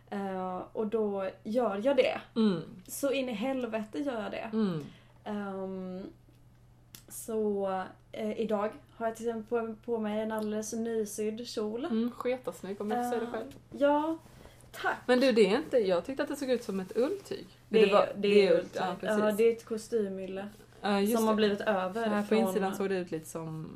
Eh, 0.10 0.57
och 0.74 0.88
då 0.88 1.30
gör 1.44 1.81
jag 1.83 1.95
det. 1.98 2.21
Mm. 2.36 2.62
Så 2.88 3.12
in 3.12 3.30
i 3.30 3.33
helvete 3.33 4.00
gör 4.00 4.21
jag 4.21 4.31
det. 4.31 4.50
Mm. 4.53 4.86
Ehm, 5.24 6.03
så 7.25 7.67
eh, 8.11 8.39
idag 8.39 8.69
har 8.95 9.07
jag 9.07 9.15
till 9.15 9.27
exempel 9.29 9.67
på, 9.67 9.75
på 9.85 9.97
mig 9.97 10.19
en 10.21 10.31
alldeles 10.31 10.73
nysydd 10.73 11.47
kjol. 11.47 11.85
Mm. 11.85 12.11
Sketarsnygg 12.11 12.81
om 12.81 12.91
jag 12.91 13.03
får 13.03 13.09
säga 13.09 13.19
det 13.21 13.27
Eh, 13.27 13.31
själv. 13.31 13.51
Ja, 13.71 14.17
tack. 14.71 14.97
Men 15.07 15.19
du, 15.19 15.31
det 15.31 15.47
är 15.53 15.57
inte, 15.57 15.77
jag 15.77 16.05
tyckte 16.05 16.23
att 16.23 16.29
det 16.29 16.35
såg 16.35 16.49
ut 16.49 16.63
som 16.63 16.79
ett 16.79 16.97
ulltyg. 16.97 17.47
Det, 17.69 17.81
är, 17.83 17.93
var- 17.93 18.09
det, 18.15 18.47
är, 18.47 18.59
ull, 18.59 18.65
Ja, 18.73 18.95
precis. 18.99 19.19
ja, 19.23 19.31
det 19.31 19.43
är 19.43 19.51
ett 19.51 19.65
kostymylle 19.65 20.47
just 21.01 21.13
som 21.13 21.21
det. 21.21 21.27
har 21.27 21.35
blivit 21.35 21.61
över. 21.61 22.03
Så 22.03 22.09
här 22.09 22.21
på 22.21 22.27
från- 22.27 22.37
insidan 22.37 22.75
såg 22.75 22.89
det 22.89 22.97
ut 22.97 23.11
lite 23.11 23.29
som 23.29 23.69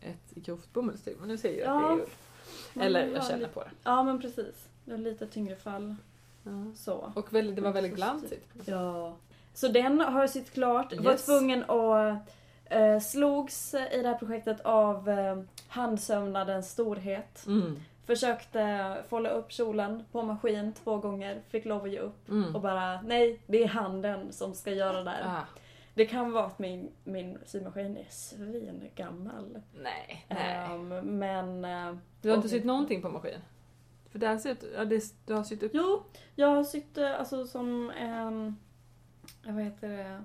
ett 0.00 0.34
grovt 0.34 0.72
bomullstyg. 0.72 1.16
Men 1.20 1.28
nu 1.28 1.36
ser 1.38 1.58
jag 1.58 1.66
Ja. 1.68 1.76
att 1.92 1.98
det 1.98 2.02
är 2.02 2.04
ull. 2.04 2.82
Eller 2.86 3.00
det 3.00 3.06
jag 3.12 3.18
var 3.20 3.26
känner 3.28 3.38
lite- 3.38 3.50
på 3.50 3.60
det. 3.62 3.70
Ja 3.84 4.02
men 4.02 4.20
precis. 4.20 4.68
Det 4.84 4.90
var 4.90 4.98
lite 4.98 5.26
tyngre 5.26 5.56
fall. 5.56 5.94
Ja. 6.42 6.50
Så. 6.76 7.12
Och 7.14 7.32
väldigt, 7.34 7.56
det 7.56 7.62
var 7.62 7.72
väldigt 7.72 7.94
glansigt. 7.94 8.46
Ja. 8.64 9.16
Så 9.54 9.68
den 9.68 10.00
har 10.00 10.20
jag 10.20 10.30
sytt 10.30 10.50
klart. 10.50 10.92
Var 10.96 11.12
Yes. 11.12 11.24
tvungen 11.26 11.64
att 11.70 12.18
eh, 12.64 12.98
slogs 13.00 13.74
i 13.74 14.02
det 14.02 14.08
här 14.08 14.18
projektet 14.18 14.60
av 14.60 15.08
eh, 15.10 15.38
handsömnadens 15.68 16.70
storhet. 16.70 17.46
Mm. 17.46 17.80
Försökte 18.06 18.96
fålla 19.08 19.28
upp 19.30 19.52
kjolen 19.52 20.04
på 20.12 20.22
maskin 20.22 20.72
två 20.72 20.96
gånger, 20.96 21.42
fick 21.48 21.64
lov 21.64 21.84
att 21.84 21.90
ge 21.90 21.98
upp. 21.98 22.28
Mm. 22.28 22.54
Och 22.54 22.60
bara, 22.60 23.02
nej, 23.02 23.40
det 23.46 23.62
är 23.62 23.68
handen 23.68 24.32
som 24.32 24.54
ska 24.54 24.70
göra 24.70 25.02
det 25.02 25.10
här. 25.10 25.36
Ah, 25.38 25.44
Det 25.94 26.06
kan 26.06 26.32
vara 26.32 26.44
att 26.44 26.58
min, 26.58 26.90
min 27.04 27.38
symaskin 27.46 27.96
är 27.96 28.06
svingammal. 28.10 29.60
nej, 29.82 30.26
nej. 30.28 30.66
Ehm, 30.70 30.88
men... 31.18 31.64
eh, 31.64 31.96
Du 32.20 32.28
har 32.30 32.36
inte 32.36 32.48
sytt 32.48 32.64
någonting 32.64 33.02
på 33.02 33.08
maskin? 33.08 33.38
För 34.10 34.18
där 34.18 34.38
ser 34.38 34.50
ut, 34.52 34.64
ja, 34.76 34.84
det, 34.84 35.04
du 35.26 35.34
har 35.34 35.44
sytt 35.44 35.62
upp... 35.62 35.70
Jo, 35.74 36.02
jag 36.34 36.48
har 36.48 36.64
sytt 36.64 36.98
eh, 36.98 37.18
alltså 37.18 37.46
som 37.46 37.90
en... 37.90 38.56
Vad 39.46 39.62
heter 39.64 39.88
det? 39.88 40.24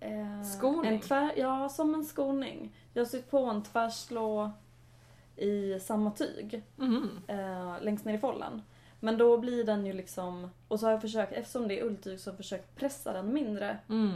Eh, 0.00 0.42
Skoning? 0.42 0.94
En 0.94 1.00
tvär, 1.00 1.32
ja, 1.36 1.68
som 1.68 1.94
en 1.94 2.04
skoning. 2.04 2.72
Jag 2.92 3.00
har 3.02 3.08
sytt 3.08 3.30
på 3.30 3.38
en 3.38 3.62
tvärslå 3.62 4.50
i 5.36 5.80
samma 5.80 6.10
tyg 6.10 6.62
Mhm. 6.76 7.20
eh, 7.26 7.82
längst 7.82 8.04
ner 8.04 8.14
i 8.14 8.18
follen. 8.18 8.62
Men 9.00 9.18
då 9.18 9.38
blir 9.38 9.64
den 9.64 9.86
ju 9.86 9.92
liksom... 9.92 10.50
Och 10.68 10.80
så 10.80 10.86
har 10.86 10.92
jag 10.92 11.00
försökt, 11.00 11.32
eftersom 11.32 11.68
det 11.68 11.80
är 11.80 11.84
ulltyg, 11.84 12.20
så 12.20 12.30
har 12.30 12.32
jag 12.32 12.36
försökt 12.36 12.76
pressa 12.76 13.12
den 13.12 13.32
mindre. 13.32 13.78
Mm. 13.88 14.12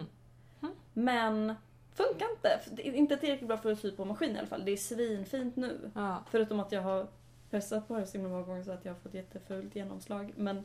Men 0.92 1.54
funkar 1.94 2.30
inte. 2.30 2.60
Det 2.72 2.88
är 2.88 2.92
inte 2.92 3.16
tillräckligt 3.16 3.48
bra 3.48 3.56
för 3.56 3.72
att 3.72 3.78
sy 3.78 3.90
på 3.92 4.04
maskin 4.04 4.36
i 4.36 4.38
alla 4.38 4.46
fall. 4.46 4.64
Det 4.64 4.72
är 4.72 4.76
svinfint 4.76 5.56
nu. 5.56 5.90
Ja. 5.94 6.18
Förutom 6.30 6.60
att 6.60 6.72
jag 6.72 6.82
har 6.82 7.06
pressat 7.50 7.88
på 7.88 7.98
det 7.98 8.06
så 8.06 8.12
himla 8.18 8.30
många 8.30 8.42
gånger 8.42 8.62
så 8.62 8.72
att 8.72 8.84
jag 8.84 8.92
har 8.92 9.00
fått 9.00 9.14
jättefult 9.14 9.76
genomslag. 9.76 10.32
Men 10.36 10.62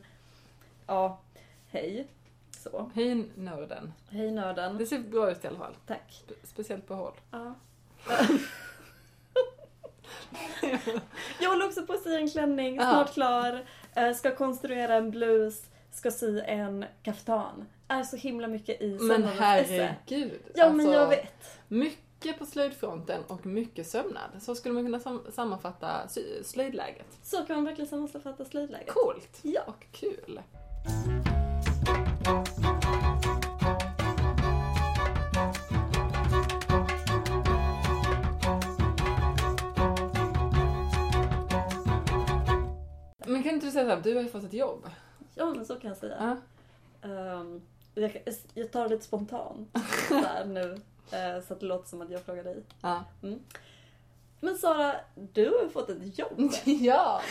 ja, 0.86 1.18
hej. 1.68 2.06
Så. 2.62 2.90
Hej 2.94 3.28
nörden. 3.34 3.92
Hej 4.10 4.30
nörden. 4.30 4.78
Det 4.78 4.86
ser 4.86 4.98
bra 4.98 5.30
ut 5.30 5.44
i 5.44 5.46
alla 5.48 5.58
fall. 5.58 5.76
Tack. 5.86 6.24
Spe- 6.28 6.46
Speciellt 6.46 6.86
på 6.86 6.94
håll. 6.94 7.14
Ja. 7.30 7.54
jag 11.40 11.50
håller 11.50 11.66
också 11.66 11.86
på 11.86 11.92
att 11.92 12.02
sy 12.02 12.14
en 12.14 12.30
klänning, 12.30 12.76
Ja. 12.76 12.82
snart 12.82 13.12
klar. 13.14 13.64
Eh, 13.94 14.12
Ska 14.14 14.34
konstruera 14.34 14.94
en 14.94 15.10
blus, 15.10 15.62
ska 15.92 16.10
sy 16.10 16.40
en 16.40 16.84
kaftan. 17.02 17.64
Är 17.88 18.02
så 18.02 18.16
himla 18.16 18.48
mycket 18.48 18.82
i 18.82 18.98
Men 19.00 19.24
herregud. 19.24 20.40
Ja 20.54 20.70
men 20.72 20.80
alltså, 20.86 20.92
jag 21.00 21.08
vet. 21.08 21.58
Mycket 21.68 22.38
på 22.38 22.46
slöjdfronten 22.46 23.22
och 23.28 23.46
mycket 23.46 23.86
sömnad. 23.86 24.30
Så 24.40 24.54
skulle 24.54 24.74
man 24.74 24.84
kunna 24.84 25.00
sam- 25.00 25.26
sammanfatta 25.32 26.08
slöjdläget. 26.44 27.06
Så 27.22 27.36
kan 27.36 27.56
man 27.56 27.64
verkligen 27.64 27.88
sammanfatta 27.88 28.44
slöjdläget. 28.44 28.88
Coolt! 28.94 29.38
Ja. 29.42 29.62
Och 29.66 29.86
kul. 29.92 30.40
Inte 43.60 43.68
du 43.68 43.72
säga 43.72 43.84
såhär, 43.84 44.02
du 44.02 44.14
har 44.14 44.22
ju 44.22 44.28
fått 44.28 44.44
ett 44.44 44.52
jobb? 44.52 44.90
Ja, 45.34 45.54
men 45.54 45.66
så 45.66 45.76
kan 45.76 45.88
jag 45.88 45.96
säga. 45.96 46.40
Ehm, 47.02 47.62
jag, 47.94 48.22
jag 48.54 48.72
tar 48.72 48.82
det 48.82 48.88
lite 48.88 49.04
spontant 49.04 49.68
där 50.08 50.44
nu. 50.44 50.80
eh, 51.18 51.44
så 51.46 51.52
att 51.52 51.60
det 51.60 51.66
låter 51.66 51.88
som 51.88 52.02
att 52.02 52.10
jag 52.10 52.22
frågar 52.22 52.44
dig. 52.44 52.62
Ja. 52.80 53.04
Men 54.40 54.58
Sara, 54.58 54.94
du 55.14 55.50
har 55.50 55.62
ju 55.62 55.68
fått 55.68 55.88
ett 55.88 56.18
jobb. 56.18 56.52
ja. 56.64 57.22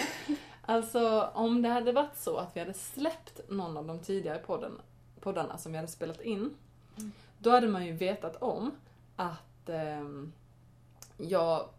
Alltså 0.62 1.32
om 1.34 1.62
det 1.62 1.70
hade 1.70 1.92
varit 1.92 2.18
så 2.18 2.38
att 2.38 2.56
vi 2.56 2.60
hade 2.60 2.74
släppt 2.74 3.50
någon 3.50 3.78
av 3.78 3.88
de 3.88 4.00
tidigare 4.00 4.40
podden, 4.40 4.82
poddarna 5.20 5.58
som 5.58 5.72
vi 5.72 5.78
hade 5.78 5.88
spelat 5.88 6.22
in. 6.22 6.56
Mm. 6.98 7.12
Då 7.38 7.50
hade 7.50 7.68
man 7.68 7.86
ju 7.86 7.92
vetat 7.92 8.36
om 8.42 8.72
att 9.16 9.70
ehm, 9.70 10.34
jag 11.18 11.70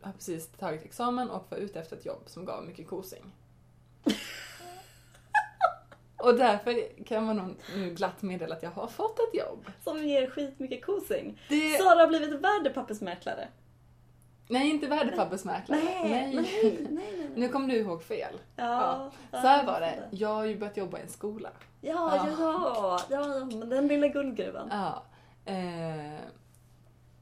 har 0.00 0.12
precis 0.12 0.48
tagit 0.48 0.84
examen 0.84 1.30
och 1.30 1.46
var 1.48 1.58
ute 1.58 1.80
efter 1.80 1.96
ett 1.96 2.06
jobb 2.06 2.22
som 2.26 2.44
gav 2.44 2.64
mycket 2.64 2.88
kosing. 2.88 3.32
Och 6.18 6.34
därför 6.34 7.04
kan 7.04 7.24
man 7.26 7.36
nog 7.36 7.54
nu 7.76 7.90
glatt 7.94 8.22
meddela 8.22 8.54
att 8.54 8.62
jag 8.62 8.70
har 8.70 8.86
fått 8.86 9.18
ett 9.18 9.34
jobb. 9.40 9.66
Som 9.84 9.98
ger 10.04 10.30
skitmycket 10.30 10.84
kosing. 10.84 11.40
Det... 11.48 11.78
Sara 11.78 12.00
har 12.00 12.06
blivit 12.08 12.40
värdepappersmäklare. 12.40 13.48
Nej, 14.48 14.70
inte 14.70 14.86
värdepappersmäklare. 14.86 15.80
nej, 15.84 16.34
nej, 16.34 16.86
nej. 16.90 17.30
Nu 17.36 17.48
kom 17.48 17.68
du 17.68 17.76
ihåg 17.76 18.02
fel. 18.02 18.34
Ja, 18.56 19.10
Så 19.30 19.36
här 19.36 19.66
var 19.66 19.80
det, 19.80 20.08
jag 20.10 20.28
har 20.28 20.44
ju 20.44 20.58
börjat 20.58 20.76
jobba 20.76 20.98
i 20.98 21.02
en 21.02 21.08
skola. 21.08 21.50
Ja, 21.80 22.26
Ja. 22.38 23.00
ja, 23.10 23.28
ja, 23.38 23.44
men 23.44 23.68
den 23.68 23.88
lilla 23.88 24.08
guldgruvan. 24.08 24.68
Ja. 24.70 25.02
Eh, 25.52 26.20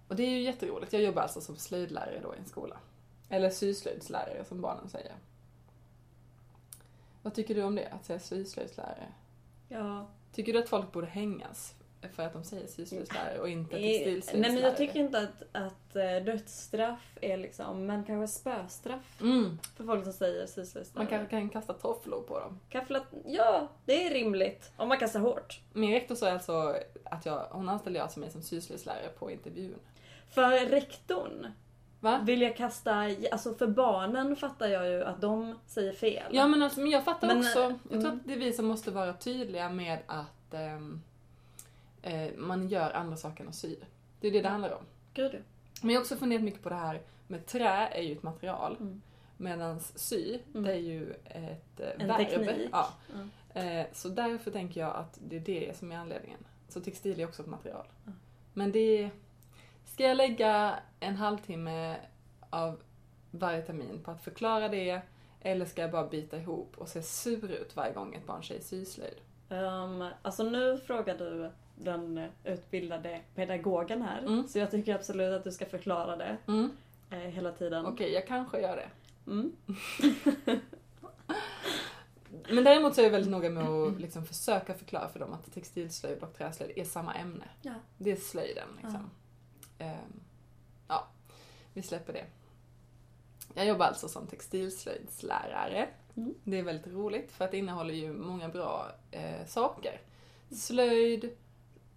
och 0.09 0.17
det 0.17 0.23
är 0.23 0.31
ju 0.31 0.41
jätteroligt. 0.41 0.93
Jag 0.93 1.03
jobbar 1.03 1.23
alltså 1.23 1.41
som 1.41 1.57
slöjdlärare 1.57 2.21
då 2.23 2.35
i 2.35 2.39
en 2.39 2.47
skola. 2.47 2.77
Eller 3.29 3.51
syslöjdslärare 3.51 4.45
som 4.45 4.61
barnen 4.61 4.89
säger. 4.89 5.13
Vad 7.27 7.35
tycker 7.35 7.55
du 7.55 7.63
om 7.63 7.75
det, 7.75 7.89
att 7.89 8.05
säga 8.05 8.19
syslöjdslärare? 8.19 9.13
Ja. 9.69 10.07
Tycker 10.33 10.53
du 10.53 10.59
att 10.59 10.69
folk 10.69 10.93
borde 10.93 11.07
hängas 11.07 11.75
för 12.13 12.23
att 12.23 12.33
de 12.33 12.45
säger 12.45 12.67
syslöjdslärare 12.67 13.39
och 13.41 13.49
inte 13.49 13.77
Eh, 13.77 13.83
textilslöjdslärare? 13.83 14.41
Nej 14.41 14.53
men 14.53 14.63
jag 14.63 14.77
tycker 14.77 15.01
inte 15.01 15.19
att, 15.19 15.43
att 15.53 15.97
eh, 15.97 16.25
dödsstraff 16.25 17.19
är 17.21 17.37
liksom, 17.37 17.87
men 17.87 18.05
kanske 18.05 18.39
spöstraff 18.39 19.21
Mm, 19.21 19.59
för 19.77 19.85
folk 19.85 20.05
som 20.05 20.13
säger 20.13 20.47
syslöjdslärare. 20.47 21.05
man 21.05 21.07
kanske 21.07 21.31
kan 21.31 21.49
kasta 21.49 21.73
tofflor 21.73 22.23
på 22.23 22.39
dem. 22.41 22.61
Att, 22.73 23.07
ja, 23.25 23.69
det 23.85 24.07
är 24.07 24.11
rimligt. 24.11 24.73
Om 24.77 24.89
man 24.89 24.99
kastar 24.99 25.21
hårt. 25.21 25.61
Min 25.73 25.93
rektor 25.93 26.15
sa 26.15 26.31
alltså 26.31 26.77
att 27.05 27.27
jag, 27.27 27.47
hon 27.51 27.69
anställde 27.69 27.99
jag 27.99 28.13
som 28.13 28.21
mig 28.21 28.31
som 28.31 28.43
syslöjdslärare 28.43 29.09
på 29.19 29.31
intervjun. 29.31 29.79
För 30.29 30.67
rektorn 30.67 31.47
Va? 32.07 32.21
vill 32.25 32.43
jag 32.43 32.57
kasta, 32.57 33.11
alltså 33.33 33.55
för 33.55 33.67
barnen 33.67 34.37
fattar 34.37 34.67
jag 34.67 34.89
ju 34.89 35.05
att 35.05 35.21
de 35.21 35.59
säger 35.67 35.93
fel. 35.93 36.31
Ja 36.31 36.47
men 36.49 36.63
alltså, 36.63 36.81
men 36.81 36.91
jag 36.91 37.05
fattar 37.05 37.27
Men, 37.29 37.39
också. 37.39 37.59
eh, 37.61 37.71
Jag 37.83 37.91
tror 37.91 38.01
mm. 38.01 38.13
att 38.17 38.27
det 38.27 38.33
är 38.33 38.39
vi 38.39 38.53
som 38.53 38.67
måste 38.67 38.91
vara 38.91 39.13
tydliga 39.13 39.69
med 39.71 39.99
att 40.07 40.55
ehm, 40.55 41.03
eh, 42.03 42.29
man 42.37 42.69
gör 42.69 42.91
andra 42.91 43.17
saker 43.17 43.43
än 43.43 43.49
att 43.49 43.55
sy. 43.55 43.77
Det 44.21 44.29
är 44.29 44.33
det 44.33 44.43
det 44.43 44.49
handlar 44.49 44.71
om. 44.75 44.83
Gud. 45.15 45.37
Men 45.83 45.91
jag 45.91 45.97
har 45.97 46.03
också 46.03 46.17
funderat 46.17 46.43
mycket 46.43 46.63
på 46.63 46.69
det 46.69 46.75
här 46.75 47.01
med 47.27 47.47
trä 47.47 47.89
är 47.93 48.03
ju 48.03 48.13
ett 48.13 48.23
material. 48.23 48.77
Mm. 48.81 49.03
Medan 49.37 49.81
sy, 49.81 50.39
Mm. 50.55 50.65
det 50.65 50.73
är 50.73 50.77
ju 50.81 51.13
ett 51.25 51.81
eh, 51.81 51.89
En 51.99 52.09
verb. 52.09 52.19
teknik. 52.29 52.69
Ja. 52.73 52.89
Mm. 53.15 53.31
Eh, 53.81 53.87
så 53.93 54.09
därför 54.09 54.51
tänker 54.51 54.81
jag 54.81 54.97
att 54.97 55.19
det 55.29 55.37
är 55.37 55.41
det 55.41 55.79
som 55.79 55.93
är 55.93 55.97
anledningen. 55.97 56.39
Så 56.69 56.81
textil 56.81 57.21
är 57.21 57.25
också 57.27 57.43
ett 57.43 57.49
material. 57.49 57.87
Men 58.53 58.73
det... 58.73 59.11
Ska 59.97 60.05
jag 60.05 60.17
lägga 60.17 60.79
en 61.01 61.17
halvtimme 61.17 61.97
av 62.51 62.81
varje 63.31 63.63
termin 63.63 64.01
på 64.05 64.11
att 64.11 64.23
förklara 64.25 64.69
det? 64.69 65.01
Eller 65.41 65.65
ska 65.67 65.83
jag 65.83 65.91
bara 65.91 66.07
bita 66.07 66.37
ihop 66.39 66.75
och 66.79 66.89
se 66.89 67.03
sur 67.03 67.51
ut 67.51 67.77
varje 67.77 67.93
gång 67.93 68.15
ett 68.15 68.27
barn 68.27 68.43
säger 68.43 68.61
syslöjd? 68.61 69.15
Um, 69.49 70.09
alltså 70.23 70.43
nu 70.43 70.79
frågar 70.79 71.19
du 71.19 71.51
den 71.77 72.27
utbildade 72.45 73.21
pedagogen 73.35 74.03
här. 74.03 74.19
Mm. 74.19 74.49
Så 74.49 74.59
jag 74.59 74.71
tycker 74.71 74.95
absolut 74.95 75.35
att 75.37 75.45
du 75.45 75.53
ska 75.53 75.67
förklara 75.67 76.17
det 76.17 76.37
Mm. 76.47 76.71
eh, 77.11 77.19
hela 77.19 77.53
tiden. 77.53 77.87
Okej, 77.87 78.13
jag 78.13 78.27
kanske 78.27 78.61
gör 78.61 78.77
det. 78.77 78.89
Mm. 79.31 79.53
Men 82.51 82.65
däremot 82.65 82.95
så 82.95 83.01
är 83.01 83.05
jag 83.05 83.11
väldigt 83.13 83.31
noga 83.31 83.51
med 83.51 83.69
att 83.69 84.01
liksom 84.01 84.25
försöka 84.27 84.75
förklara 84.75 85.09
för 85.09 85.19
dem 85.21 85.33
att 85.33 85.55
textilslöjd 85.55 86.23
och 86.23 86.35
träslöjd 86.35 86.73
är 86.79 86.85
samma 86.85 87.15
ämne. 87.15 87.45
Ja. 87.63 87.75
Det 87.99 88.11
är 88.13 88.17
slöjden 88.17 88.69
liksom. 88.83 88.95
Ehm, 88.97 89.11
ja, 90.89 91.07
vi 91.73 91.83
släpper 91.83 92.13
det. 92.13 92.25
Jag 93.55 93.67
jobbar 93.67 93.87
alltså 93.87 94.09
som 94.09 94.27
textilslöjdslärare. 94.27 95.89
Mm. 96.17 96.35
Det 96.45 96.59
är 96.59 96.63
väldigt 96.63 96.87
roligt 96.95 97.33
för 97.33 97.45
att 97.45 97.51
det 97.51 97.59
innehåller 97.59 97.95
ju 97.95 98.13
många 98.13 98.49
bra 98.49 98.87
eh, 99.11 99.47
saker. 99.47 100.01
Slöjd, 100.51 101.37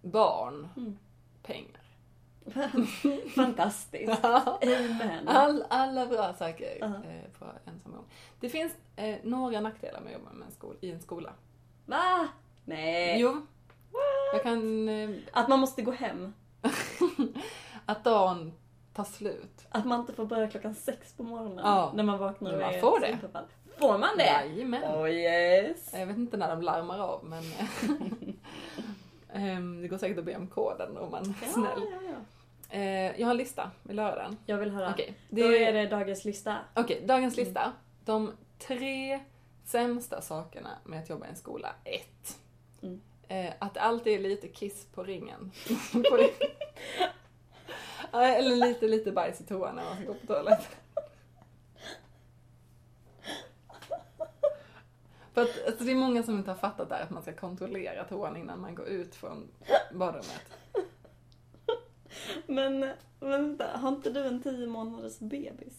barn, 0.02 0.68
Mm. 0.76 0.98
pengar. 1.42 1.80
Fantastiskt. 3.34 4.24
All, 5.26 5.64
alla 5.70 6.06
bra 6.06 6.34
saker 6.34 6.76
Ja. 6.80 6.86
eh, 6.86 7.30
på 7.38 7.44
en 7.64 7.80
samma 7.80 7.96
gång. 7.96 8.06
Det 8.40 8.48
finns 8.48 8.72
eh, 8.96 9.16
några 9.24 9.60
nackdelar 9.60 10.00
med 10.00 10.14
att 10.14 10.20
jobba 10.20 10.32
med 10.32 10.46
en 10.46 10.52
skol, 10.52 10.76
i 10.80 10.90
en 10.90 11.00
skola. 11.00 11.32
Va? 11.86 12.28
Nej. 12.64 13.20
Jo, 13.20 13.46
jag 14.32 14.42
kan... 14.42 14.88
Eh, 14.88 15.10
Att 15.32 15.48
man 15.48 15.60
måste 15.60 15.82
gå 15.82 15.90
hem. 15.90 16.34
att 17.90 18.04
dagen 18.04 18.52
tar 18.94 19.04
slut. 19.04 19.66
Att 19.68 19.84
man 19.86 20.00
inte 20.00 20.12
får 20.12 20.24
börja 20.24 20.48
klockan 20.50 20.74
sex 20.74 21.12
på 21.12 21.22
morgonen 21.22 21.58
Ja. 21.64 21.92
när 21.94 22.02
man 22.04 22.18
vaknar 22.18 22.50
Men 22.50 22.60
man 22.60 22.80
får 22.80 23.00
det. 23.00 23.06
superfall. 23.12 23.44
Får 23.78 23.98
man 23.98 24.16
det? 24.18 24.24
Jajamän. 24.26 24.84
Oh 24.94 25.10
yes. 25.10 25.90
Jag 25.92 26.06
vet 26.06 26.16
inte 26.16 26.36
när 26.36 26.48
de 26.48 26.62
larmar 26.62 26.98
av 26.98 27.24
men 27.24 27.42
Ehm, 29.32 29.82
det 29.82 29.88
går 29.88 29.98
säkert 29.98 30.18
att 30.18 30.24
be 30.24 30.36
om 30.36 30.46
koden 30.46 30.96
om 30.96 31.10
man 31.10 31.22
är 31.24 31.34
Ja, 31.42 31.52
snäll. 31.52 31.82
ja. 32.08 32.76
Eh, 32.76 33.20
jag 33.20 33.26
har 33.26 33.30
en 33.30 33.36
lista, 33.36 33.70
vill 33.82 33.96
du 33.96 34.02
höra 34.02 34.22
den? 34.22 34.36
Jag 34.46 34.56
vill 34.58 34.70
höra. 34.70 34.88
Då 34.96 35.04
det 35.28 35.64
är 35.64 35.72
det 35.72 35.86
dagens 35.86 36.24
lista. 36.24 36.56
Okej, 36.74 37.02
dagens 37.06 37.36
lista. 37.36 37.72
De 38.04 38.32
tre 38.58 39.20
sämsta 39.64 40.20
sakerna 40.20 40.68
med 40.84 40.98
att 41.02 41.10
jobba 41.10 41.26
i 41.26 41.28
en 41.28 41.36
skola. 41.36 41.68
Ett. 41.84 42.38
Mm. 42.82 43.00
Eh, 43.28 43.52
att 43.58 43.74
det 43.74 43.80
alltid 43.80 44.12
är 44.12 44.18
lite 44.28 44.48
kiss 44.48 44.86
på 44.94 45.02
ringen. 45.02 45.50
Eller 48.12 48.56
lite, 48.56 48.86
lite 48.88 49.12
bajs 49.12 49.40
i 49.40 49.44
toan 49.44 49.76
när 49.76 49.84
man 49.84 49.96
ska 49.96 50.04
gå 50.04 50.14
på 50.14 50.26
toaletten. 50.26 50.76
För 55.34 55.42
att 55.42 55.66
alltså, 55.66 55.84
det 55.84 55.90
är 55.92 55.96
många 55.96 56.22
som 56.22 56.38
inte 56.38 56.50
har 56.50 56.58
fattat 56.58 56.88
där 56.88 57.02
att 57.02 57.10
man 57.10 57.22
ska 57.22 57.32
kontrollera 57.32 58.04
toan 58.04 58.36
innan 58.36 58.60
man 58.60 58.74
går 58.74 58.86
ut 58.86 59.14
från 59.14 59.48
badrummet. 59.92 60.42
Men, 62.46 62.90
vänta, 63.20 63.66
har 63.74 63.88
inte 63.88 64.10
du 64.10 64.24
en 64.24 64.42
tio 64.42 64.66
månaders 64.66 65.18
bebis? 65.18 65.74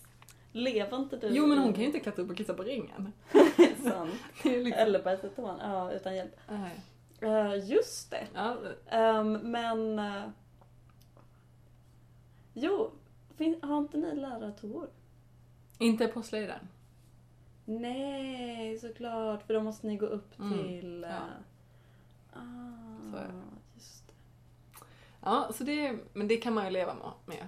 Lever 0.52 0.98
inte 0.98 1.18
du? 1.18 1.28
Jo 1.28 1.46
men 1.48 1.58
hon 1.58 1.74
kan 1.74 1.82
ju 1.82 1.88
inte 1.88 2.00
klättra 2.00 2.24
upp 2.24 2.30
och 2.30 2.38
kissa 2.38 2.54
på 2.54 2.64
ringen. 2.64 3.12
Sant. 3.84 4.12
Det 4.44 4.64
liksom... 4.64 4.84
Eller 4.84 5.04
bajsa 5.04 5.30
toan, 5.30 5.60
ja 5.62 5.92
utan 5.92 6.16
hjälp. 6.16 6.36
Nej. 6.48 6.82
Uh, 7.24 7.70
just 7.70 8.12
det. 8.12 8.28
Ja, 8.34 8.58
Ehm, 8.90 9.34
men... 9.34 10.00
eh, 10.00 10.24
jo, 12.54 12.92
fin- 13.36 13.60
har 13.64 13.78
inte 13.78 13.98
ni 13.98 14.16
lärartoor? 14.16 14.90
inte 15.78 16.08
på 16.08 16.24
slöjden. 16.24 16.68
Nej, 17.66 18.80
såklart. 18.80 19.44
För 19.48 19.54
då 19.54 19.62
måste 19.62 19.88
ni 19.88 19.98
gå 19.98 20.06
upp 20.06 20.40
Mm, 20.40 20.54
till... 20.54 21.04
eh, 21.04 21.10
ja. 21.10 21.18
Ah, 22.34 23.12
Så 23.12 23.18
är 23.18 23.32
just 23.76 24.08
det. 24.08 24.14
Ja, 25.22 25.50
så 25.54 25.64
det, 25.64 25.98
men 26.14 26.28
det 26.28 26.38
kan 26.38 26.54
man 26.54 26.66
ju 26.66 26.72
leva 26.72 26.96
med. 27.26 27.48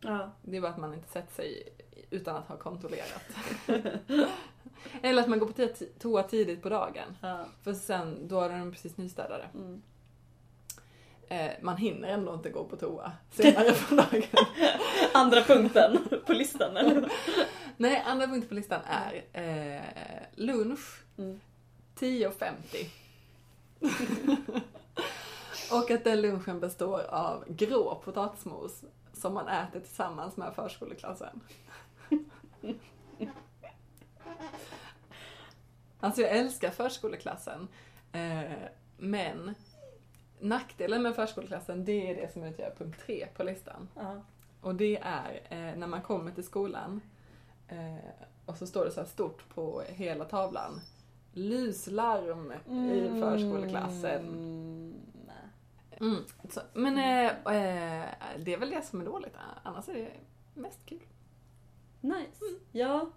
Ja. 0.00 0.30
Det 0.42 0.56
är 0.56 0.60
bara 0.60 0.70
att 0.72 0.78
man 0.78 0.94
inte 0.94 1.08
sätter 1.08 1.34
sig 1.34 1.68
utan 2.10 2.36
att 2.36 2.48
ha 2.48 2.56
kontrollerat. 2.56 3.22
Eller 5.02 5.22
att 5.22 5.28
man 5.28 5.38
går 5.38 5.46
på 5.46 5.52
ti- 5.52 5.88
toa 5.98 6.22
tidigt 6.22 6.62
på 6.62 6.68
dagen. 6.68 7.16
ja. 7.20 7.44
För 7.62 7.74
sen, 7.74 8.28
då 8.28 8.40
är 8.40 8.48
de 8.58 8.72
precis 8.72 8.96
nystädade. 8.96 9.48
Mm. 9.54 9.82
Eh, 11.32 11.50
man 11.60 11.76
hinner 11.76 12.08
ändå 12.08 12.34
inte 12.34 12.50
gå 12.50 12.64
på 12.64 12.76
toa 12.76 13.12
senare 13.30 13.72
på 13.72 13.94
dagen. 13.94 14.22
Andra 15.14 15.42
punkten 15.42 15.98
på 16.26 16.32
listan, 16.32 16.76
eller? 16.76 17.12
Nej, 17.76 18.02
andra 18.06 18.26
punkten 18.26 18.48
på 18.48 18.54
listan 18.54 18.80
är 18.86 19.24
eh, 19.32 19.82
lunch 20.34 20.98
Mm. 21.18 21.40
10.50. 21.98 22.86
Och 25.72 25.90
att 25.90 26.04
den 26.04 26.22
lunchen 26.22 26.60
består 26.60 27.00
av 27.00 27.44
grå 27.48 28.02
potatismos 28.04 28.84
som 29.12 29.34
man 29.34 29.48
äter 29.48 29.80
tillsammans 29.80 30.36
med 30.36 30.54
förskoleklassen. 30.54 31.40
Alltså 36.00 36.20
jag 36.20 36.30
älskar 36.30 36.70
förskoleklassen. 36.70 37.68
Eh, 38.12 38.52
men 38.96 39.54
nackdelen 40.42 41.02
med 41.02 41.14
förskoleklassen 41.14 41.84
det 41.84 42.10
är 42.10 42.14
det 42.14 42.32
som 42.32 42.44
utgör 42.44 42.74
punkt 42.78 43.00
tre 43.06 43.26
på 43.36 43.42
listan. 43.42 43.88
Ja. 43.94 44.20
Och 44.60 44.74
det 44.74 44.98
är 45.02 45.40
eh, 45.50 45.78
när 45.78 45.86
man 45.86 46.02
kommer 46.02 46.30
till 46.30 46.44
skolan 46.44 47.00
eh, 47.68 48.26
och 48.46 48.56
så 48.56 48.66
står 48.66 48.84
det 48.84 48.90
så 48.90 49.00
här 49.00 49.06
stort 49.06 49.48
på 49.54 49.82
hela 49.88 50.24
tavlan. 50.24 50.80
Lyslarm 51.32 52.52
i 52.66 53.20
förskoleklassen. 53.20 54.28
Mm. 54.28 54.94
Mm. 56.00 56.24
Så, 56.50 56.60
men 56.72 56.98
eh, 56.98 57.26
eh, 57.26 58.08
det 58.38 58.54
är 58.54 58.58
väl 58.58 58.70
det 58.70 58.82
som 58.82 59.00
är 59.00 59.04
dåligt. 59.04 59.34
Annars 59.62 59.88
är 59.88 59.94
det 59.94 60.10
mest 60.54 60.86
kul. 60.86 61.02
Nice. 62.00 62.44
Ja. 62.72 63.10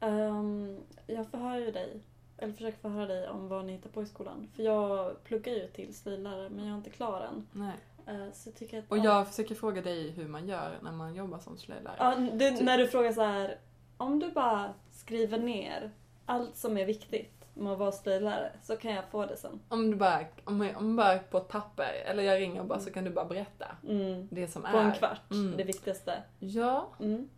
Ehm, 0.00 0.80
jag 1.06 1.26
förhör 1.26 1.56
ju 1.56 1.70
dig, 1.70 2.00
eller 2.38 2.52
försöker 2.52 2.78
förhöra 2.78 3.06
dig 3.06 3.28
om 3.28 3.48
vad 3.48 3.64
ni 3.64 3.72
hittar 3.72 3.90
på 3.90 4.02
i 4.02 4.06
skolan. 4.06 4.48
För 4.56 4.62
jag 4.62 5.24
pluggar 5.24 5.52
ju 5.52 5.66
till 5.68 5.94
stilare 5.94 6.48
men 6.50 6.64
jag 6.64 6.72
är 6.72 6.76
inte 6.78 6.90
klar 6.90 7.20
än. 7.20 7.46
Nej. 7.52 7.74
Eh, 8.06 8.32
så 8.32 8.48
jag 8.48 8.56
tycker 8.56 8.78
att... 8.78 8.84
Och 8.88 8.98
jag 8.98 9.28
försöker 9.28 9.54
fråga 9.54 9.82
dig 9.82 10.10
hur 10.10 10.28
man 10.28 10.48
gör 10.48 10.78
när 10.82 10.92
man 10.92 11.14
jobbar 11.14 11.38
som 11.38 11.58
slöjdlärare. 11.58 11.96
Ja, 11.98 12.36
du, 12.38 12.64
när 12.64 12.78
du 12.78 12.88
frågar 12.88 13.12
så 13.12 13.22
här, 13.22 13.58
om 13.96 14.18
du 14.18 14.30
bara 14.30 14.74
skriver 14.92 15.38
ner 15.38 15.90
allt 16.26 16.56
som 16.56 16.78
är 16.78 16.84
viktigt 16.86 17.30
med 17.54 17.72
att 17.72 17.78
vara 17.78 17.92
stilare 17.92 18.52
så 18.62 18.76
kan 18.76 18.92
jag 18.94 19.04
få 19.10 19.26
det 19.26 19.36
sen. 19.36 19.60
Om 19.68 19.90
du 19.90 19.96
bara, 19.96 20.24
om, 20.44 20.60
jag- 20.60 20.76
om 20.76 20.96
bara 20.96 21.18
på 21.18 21.38
ett 21.38 21.48
papper, 21.48 21.92
eller 22.06 22.22
jag 22.22 22.40
ringer 22.40 22.60
och 22.60 22.66
bara 22.66 22.80
så 22.80 22.90
kan 22.90 23.04
du 23.04 23.10
bara 23.10 23.24
berätta 23.24 23.66
Mm. 23.88 24.28
det 24.30 24.48
som 24.48 24.62
På 24.62 24.68
är. 24.68 24.82
en 24.84 24.92
kvart, 24.92 25.30
Mm. 25.30 25.56
det 25.56 25.64
viktigaste. 25.64 26.22
Ja, 26.38 26.88
Mm. 27.00 27.28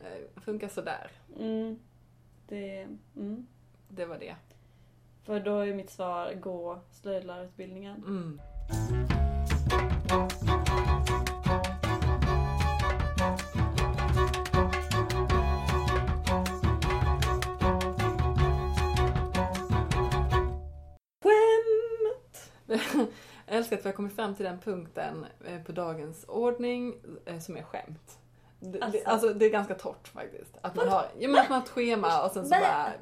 eh, 0.00 0.40
funkar 0.42 0.68
sådär. 0.68 1.10
Mm. 1.40 1.78
Det, 2.48 2.88
mm. 3.16 3.46
Det 3.96 4.06
var 4.06 4.18
det. 4.18 4.36
För 5.24 5.40
då 5.40 5.58
är 5.58 5.74
mitt 5.74 5.90
svar 5.90 6.34
gå 6.34 6.78
slöjdlärarutbildningen. 6.90 8.04
Mm. 8.06 8.40
Jag 23.46 23.56
älskar 23.56 23.76
att 23.76 23.84
vi 23.84 23.88
har 23.88 23.96
kommit 23.96 24.16
fram 24.16 24.34
till 24.34 24.44
den 24.44 24.58
punkten 24.58 25.26
eh, 25.46 25.62
på 25.62 25.72
dagens 25.72 26.24
ordning 26.28 26.94
eh, 27.26 27.38
som 27.38 27.56
är 27.56 27.62
skämt. 27.62 28.18
Alltså. 28.80 29.00
alltså 29.04 29.34
det 29.34 29.46
är 29.46 29.50
ganska 29.50 29.74
torrt 29.74 30.08
faktiskt. 30.08 30.58
Att 30.60 30.74
man 30.74 30.88
har, 30.88 31.06
ja, 31.18 31.28
men 31.28 31.40
att 31.40 31.48
man 31.48 31.58
har 31.58 31.64
ett 31.64 31.70
schema 31.70 32.24
och 32.24 32.32
sen 32.32 32.46
så 32.46 32.50
bara 32.50 32.92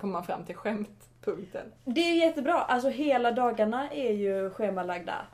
kommer 0.00 0.12
man 0.12 0.24
fram 0.24 0.44
till 0.44 0.54
skämtpunkten. 0.54 1.72
Det 1.84 2.00
är 2.00 2.14
ju 2.14 2.20
jättebra, 2.20 2.54
alltså 2.54 2.88
hela 2.88 3.32
dagarna 3.32 3.90
är 3.90 4.12
ju 4.12 4.50
schemalagda. 4.50 5.26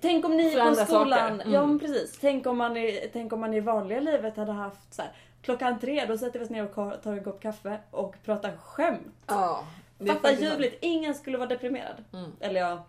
Tänk 0.00 0.24
om 0.24 0.36
ni 0.36 0.50
För 0.50 0.70
på 0.70 0.74
skolan. 0.74 1.40
Mm. 1.40 1.52
ja 1.52 1.66
men 1.66 1.78
precis. 1.78 2.18
Tänk 2.20 2.46
om, 2.46 2.58
man 2.58 2.76
i, 2.76 3.10
tänk 3.12 3.32
om 3.32 3.40
man 3.40 3.54
i 3.54 3.60
vanliga 3.60 4.00
livet 4.00 4.36
hade 4.36 4.52
haft 4.52 4.94
så 4.94 5.02
här, 5.02 5.12
klockan 5.42 5.78
tre, 5.78 6.06
då 6.06 6.18
sätter 6.18 6.38
vi 6.38 6.44
oss 6.44 6.50
ner 6.50 6.64
och 6.64 7.02
tar 7.02 7.12
en 7.12 7.24
kopp 7.24 7.40
kaffe 7.40 7.78
och 7.90 8.16
pratar 8.24 8.56
skämt. 8.56 9.24
Ja. 9.26 9.64
Fatta 10.06 10.32
ljuvligt, 10.32 10.78
ingen 10.80 11.14
skulle 11.14 11.38
vara 11.38 11.48
deprimerad. 11.48 12.04
Mm. 12.12 12.30
Eller 12.40 12.60
ja, 12.60 12.84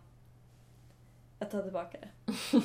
jag 1.39 1.51
tar 1.51 1.63
tillbaka 1.63 1.97
det. 2.01 2.09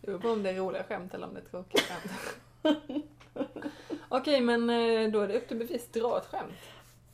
Det 0.00 0.06
beror 0.06 0.18
på 0.18 0.28
om 0.28 0.42
det 0.42 0.50
är 0.50 0.54
roliga 0.54 0.82
skämt 0.82 1.14
eller 1.14 1.26
om 1.26 1.34
det 1.34 1.40
är 1.40 1.44
tråkiga 1.44 1.82
skämt. 1.82 3.04
Okej, 4.08 4.40
men 4.40 4.70
eh, 4.70 5.10
då 5.10 5.20
är 5.20 5.28
det 5.28 5.36
upp 5.36 5.48
till 5.48 5.56
bevis. 5.56 5.88
Dra 5.92 6.18
ett 6.18 6.26
skämt. 6.26 6.54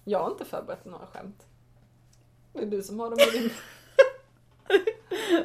Jag 0.08 0.18
har 0.18 0.30
inte 0.30 0.44
förberett 0.44 0.84
några 0.84 1.06
skämt. 1.06 1.46
Det 2.52 2.62
är 2.62 2.66
du 2.66 2.82
som 2.82 3.00
har 3.00 3.10
dem 3.10 3.18
i 3.20 3.38
din... 3.38 3.50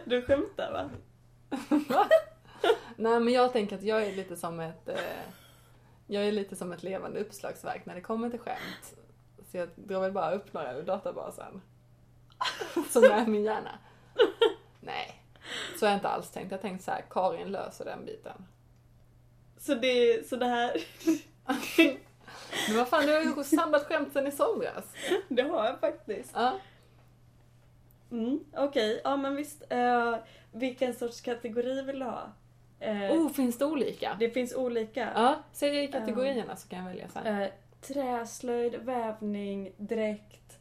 Du 0.05 0.21
skämtar 0.21 0.71
va? 1.89 2.09
Nej, 2.95 3.19
men 3.19 3.33
jag 3.33 3.53
tänker 3.53 3.75
att 3.75 3.83
jag 3.83 4.03
är 4.03 4.15
lite 4.15 4.35
som 4.35 4.59
ett... 4.59 4.89
Eh, 4.89 5.23
jag 6.07 6.27
är 6.27 6.31
lite 6.31 6.55
som 6.55 6.71
ett 6.71 6.83
levande 6.83 7.19
uppslagsverk 7.19 7.85
när 7.85 7.95
det 7.95 8.01
kommer 8.01 8.29
till 8.29 8.39
skämt. 8.39 8.95
Så 9.51 9.57
jag 9.57 9.69
drar 9.75 9.99
väl 10.01 10.11
bara 10.11 10.31
upp 10.31 10.53
några 10.53 10.73
ur 10.73 10.83
databasen. 10.83 11.61
Som 12.89 13.03
är 13.03 13.25
min 13.25 13.43
hjärna. 13.43 13.79
Nej, 14.79 15.23
så 15.79 15.85
har 15.85 15.91
jag 15.91 15.97
inte 15.97 16.09
alls 16.09 16.31
tänkt. 16.31 16.51
Jag 16.51 16.57
har 16.57 16.61
tänkt 16.61 16.83
så 16.83 16.91
här, 16.91 17.05
Karin 17.09 17.51
löser 17.51 17.85
den 17.85 18.05
biten. 18.05 18.45
Så 19.57 19.75
det, 19.75 20.27
så 20.29 20.35
det 20.35 20.45
här, 20.45 20.77
Men 22.67 22.77
vad 22.77 22.87
fan, 22.87 23.05
du 23.05 23.13
har 23.13 23.21
ju 23.21 23.43
samlat 23.43 23.83
skämt 23.83 24.13
sen 24.13 24.27
i 24.27 24.31
somras. 24.31 24.85
det 25.29 25.41
har 25.41 25.65
jag 25.65 25.79
faktiskt. 25.79 26.31
Ja. 26.33 26.59
Mm, 28.11 28.39
Okej, 28.55 29.01
ja 29.03 29.17
men 29.17 29.35
visst. 29.35 29.63
Eh, 29.69 30.15
vilken 30.51 30.93
sorts 30.93 31.21
kategori 31.21 31.81
vill 31.81 31.99
du 31.99 32.05
ha? 32.05 32.31
Eh, 32.79 33.11
Oh, 33.11 33.29
finns 33.29 33.57
det 33.57 33.65
olika? 33.65 34.15
Det 34.19 34.29
finns 34.29 34.55
olika. 34.55 35.09
Ja, 35.15 35.43
säg 35.51 35.91
kategorierna 35.91 36.55
så 36.55 36.67
kan 36.67 36.79
jag 36.79 36.85
välja 36.85 37.07
sen. 37.09 37.27
Eh, 37.41 37.49
träslöjd, 37.81 38.75
vävning, 38.75 39.71
dräkt 39.77 40.59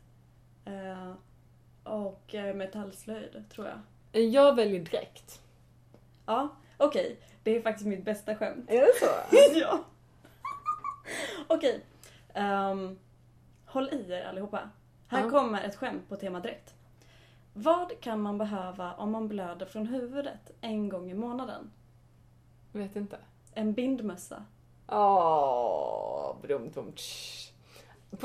eh, 0.65 1.13
och 1.93 2.35
eh, 2.35 2.55
metallslöjd 2.55 3.45
tror 3.55 3.67
jag. 4.13 4.23
Jag 4.23 4.57
väljer 4.57 4.81
direkt. 4.81 5.41
Ja, 6.27 6.49
okej. 6.77 7.17
Det 7.43 7.57
är 7.57 7.63
faktiskt 7.63 7.87
mitt 7.87 8.05
bästa 8.05 8.35
skämt. 8.37 8.71
Är 8.71 8.81
det 8.81 8.93
så? 9.01 9.37
ja. 9.61 9.85
Okej. 11.47 11.81
ehm, 12.35 12.99
håll 13.67 13.89
i 13.93 14.13
er 14.13 14.25
allihopa. 14.25 14.71
Här 15.09 15.23
Ja. 15.25 15.31
kommer 15.31 15.63
ett 15.65 15.77
skämt 15.77 16.09
på 16.09 16.17
tema 16.17 16.41
dräkt. 16.41 16.75
Vad 17.53 18.01
kan 18.01 18.21
man 18.21 18.39
behöva 18.39 18.93
om 18.95 19.11
man 19.11 19.29
blöder 19.29 19.67
från 19.67 19.87
huvudet 19.87 20.51
en 20.61 20.89
gång 20.89 21.11
i 21.11 21.15
månaden? 21.15 21.71
Vet 22.73 22.97
inte. 22.97 23.17
En 23.55 23.73
bindmössa. 23.73 24.45
Åh, 24.89 26.37
brum, 26.43 26.71
brum, 26.71 26.93
tsch. 26.93 27.53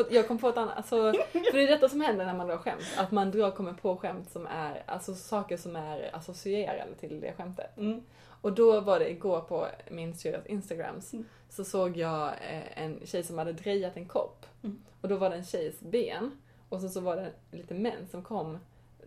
Jag 0.10 0.28
kom 0.28 0.38
på 0.38 0.50
ett 0.50 0.58
annat, 0.58 0.78
alltså, 0.78 1.14
för 1.32 1.54
det 1.54 1.64
är 1.64 1.68
detta 1.68 1.90
som 1.90 2.02
händer 2.02 2.26
när 2.26 2.34
man 2.34 2.48
drar 2.48 2.58
skämt. 2.58 2.84
Att 2.98 3.12
man 3.12 3.32
drar, 3.32 3.52
kommer 3.52 3.74
på 3.74 3.98
skämt 3.98 4.30
som 4.30 4.48
är, 4.48 4.84
alltså 4.86 5.16
saker 5.16 5.58
som 5.58 5.76
är 5.76 6.16
associerade 6.16 6.96
till 6.96 7.20
det 7.20 7.34
skämtet. 7.34 7.78
Mm. 7.78 8.04
Och 8.42 8.54
då 8.54 8.80
var 8.82 9.00
det 9.00 9.12
igår 9.12 9.42
på 9.42 9.68
min 9.92 10.16
syrras 10.16 10.46
instagrams 10.46 11.14
Mm. 11.14 11.26
Så 11.56 11.64
såg 11.64 11.98
jag 11.98 12.28
eh, 12.28 12.84
en 12.84 13.00
tjej 13.06 13.24
som 13.24 13.38
hade 13.38 13.54
drejat 13.54 13.98
en 13.98 14.06
kopp. 14.06 14.46
Mm. 14.64 14.82
Och 15.02 15.08
då 15.10 15.16
var 15.18 15.30
det 15.30 15.36
en 15.36 15.46
tjejs 15.46 15.80
ben 15.80 16.32
och 16.70 16.82
så, 16.82 16.90
så 16.90 17.00
var 17.00 17.16
det 17.16 17.32
lite 17.52 17.74
män 17.74 18.08
som 18.12 18.24
kom 18.24 18.58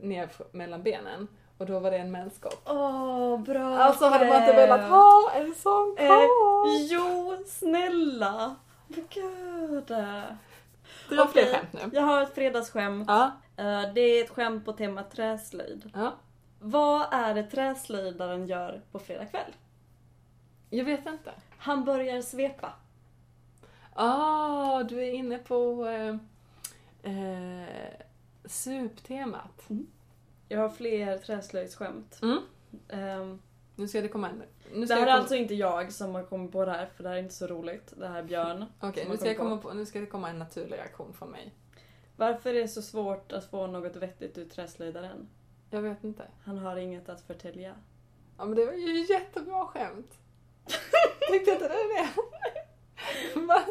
ner 0.00 0.28
mellan 0.52 0.82
benen. 0.82 1.28
Och 1.58 1.66
då 1.66 1.78
var 1.78 1.90
det 1.90 1.96
en 1.98 2.10
menskopp. 2.10 2.62
Åh, 2.68 3.40
bra 3.40 3.78
Alltså 3.78 4.06
hade 4.06 4.26
man 4.28 4.40
inte 4.40 4.52
velat 4.52 4.90
ha 4.90 5.30
en 5.34 5.54
sån 5.54 5.96
Eh, 5.98 6.08
kopp? 6.08 6.66
jo, 6.90 7.36
snälla. 7.46 8.54
Men 8.88 9.04
gud. 9.10 9.86
Dra 9.86 10.26
fler 11.08 11.24
Okej, 11.24 11.52
skämt 11.54 11.72
nu. 11.72 11.80
Jag 11.92 12.02
har 12.02 12.22
ett 12.22 12.34
fredagsskämt. 12.34 13.04
Ja, 13.08 13.30
Eh, 13.56 13.92
Det 13.94 14.00
är 14.00 14.24
ett 14.24 14.30
skämt 14.30 14.64
på 14.64 14.72
tema 14.72 15.02
träslöjd. 15.02 15.90
ja. 15.94 16.12
Vad 16.60 17.06
är 17.10 17.34
det 17.34 17.42
träslöjdaren 17.42 18.46
gör 18.46 18.80
på 18.92 18.98
fredag 18.98 19.26
kväll? 19.26 19.52
Jag 20.70 20.84
vet 20.84 21.06
inte. 21.06 21.30
Han 21.58 21.84
börjar 21.84 22.22
svepa. 22.22 22.72
Ah, 23.94 24.82
du 24.82 25.04
är 25.04 25.12
inne 25.12 25.38
på 25.38 25.86
eh, 25.86 26.16
eh, 27.12 27.68
suptemat. 28.44 29.68
Jag 30.48 30.60
har 30.60 30.68
fler 30.68 31.18
träslöjdsskämt. 31.18 32.18
Mm. 32.22 32.38
Ehm, 32.88 33.38
Nu 33.76 33.88
ska 33.88 34.00
det 34.00 34.08
komma 34.08 34.28
en... 34.28 34.42
Nu 34.74 34.86
det 34.86 34.94
här 34.94 35.06
är 35.06 35.10
alltså 35.10 35.34
inte 35.34 35.54
jag 35.54 35.92
som 35.92 36.14
har 36.14 36.22
kommit 36.22 36.52
på 36.52 36.64
det 36.64 36.70
här, 36.70 36.86
för 36.86 37.02
det 37.02 37.08
här 37.08 37.16
är 37.16 37.22
inte 37.22 37.34
så 37.34 37.46
roligt. 37.46 37.92
Det 37.96 38.08
här 38.08 38.18
är 38.18 38.22
Björn. 38.22 38.64
Okej, 38.80 39.02
som 39.02 39.12
nu, 39.12 39.18
ska 39.18 39.58
på, 39.58 39.72
nu 39.72 39.86
ska 39.86 40.00
det 40.00 40.06
komma 40.06 40.30
en 40.30 40.38
naturlig 40.38 40.76
reaktion 40.76 41.12
från 41.12 41.30
mig. 41.30 41.54
Varför 42.16 42.50
är 42.54 42.60
det 42.60 42.68
så 42.68 42.82
svårt 42.82 43.32
att 43.32 43.50
få 43.50 43.66
något 43.66 43.96
vettigt 43.96 44.38
ur 44.38 44.44
träslöjdaren? 44.44 45.28
Jag 45.70 45.82
vet 45.82 46.04
inte. 46.04 46.22
Han 46.44 46.58
har 46.58 46.76
inget 46.76 47.08
att 47.08 47.20
förtälja. 47.20 47.74
Ja 48.38 48.44
men 48.44 48.54
det 48.54 48.66
var 48.66 48.72
ju 48.72 49.06
jättebra 49.06 49.64
skämt. 49.66 50.14
Tyckte 51.28 51.50
inte 51.50 51.68
du 51.68 51.74
det? 51.74 52.08
Va? 53.40 53.64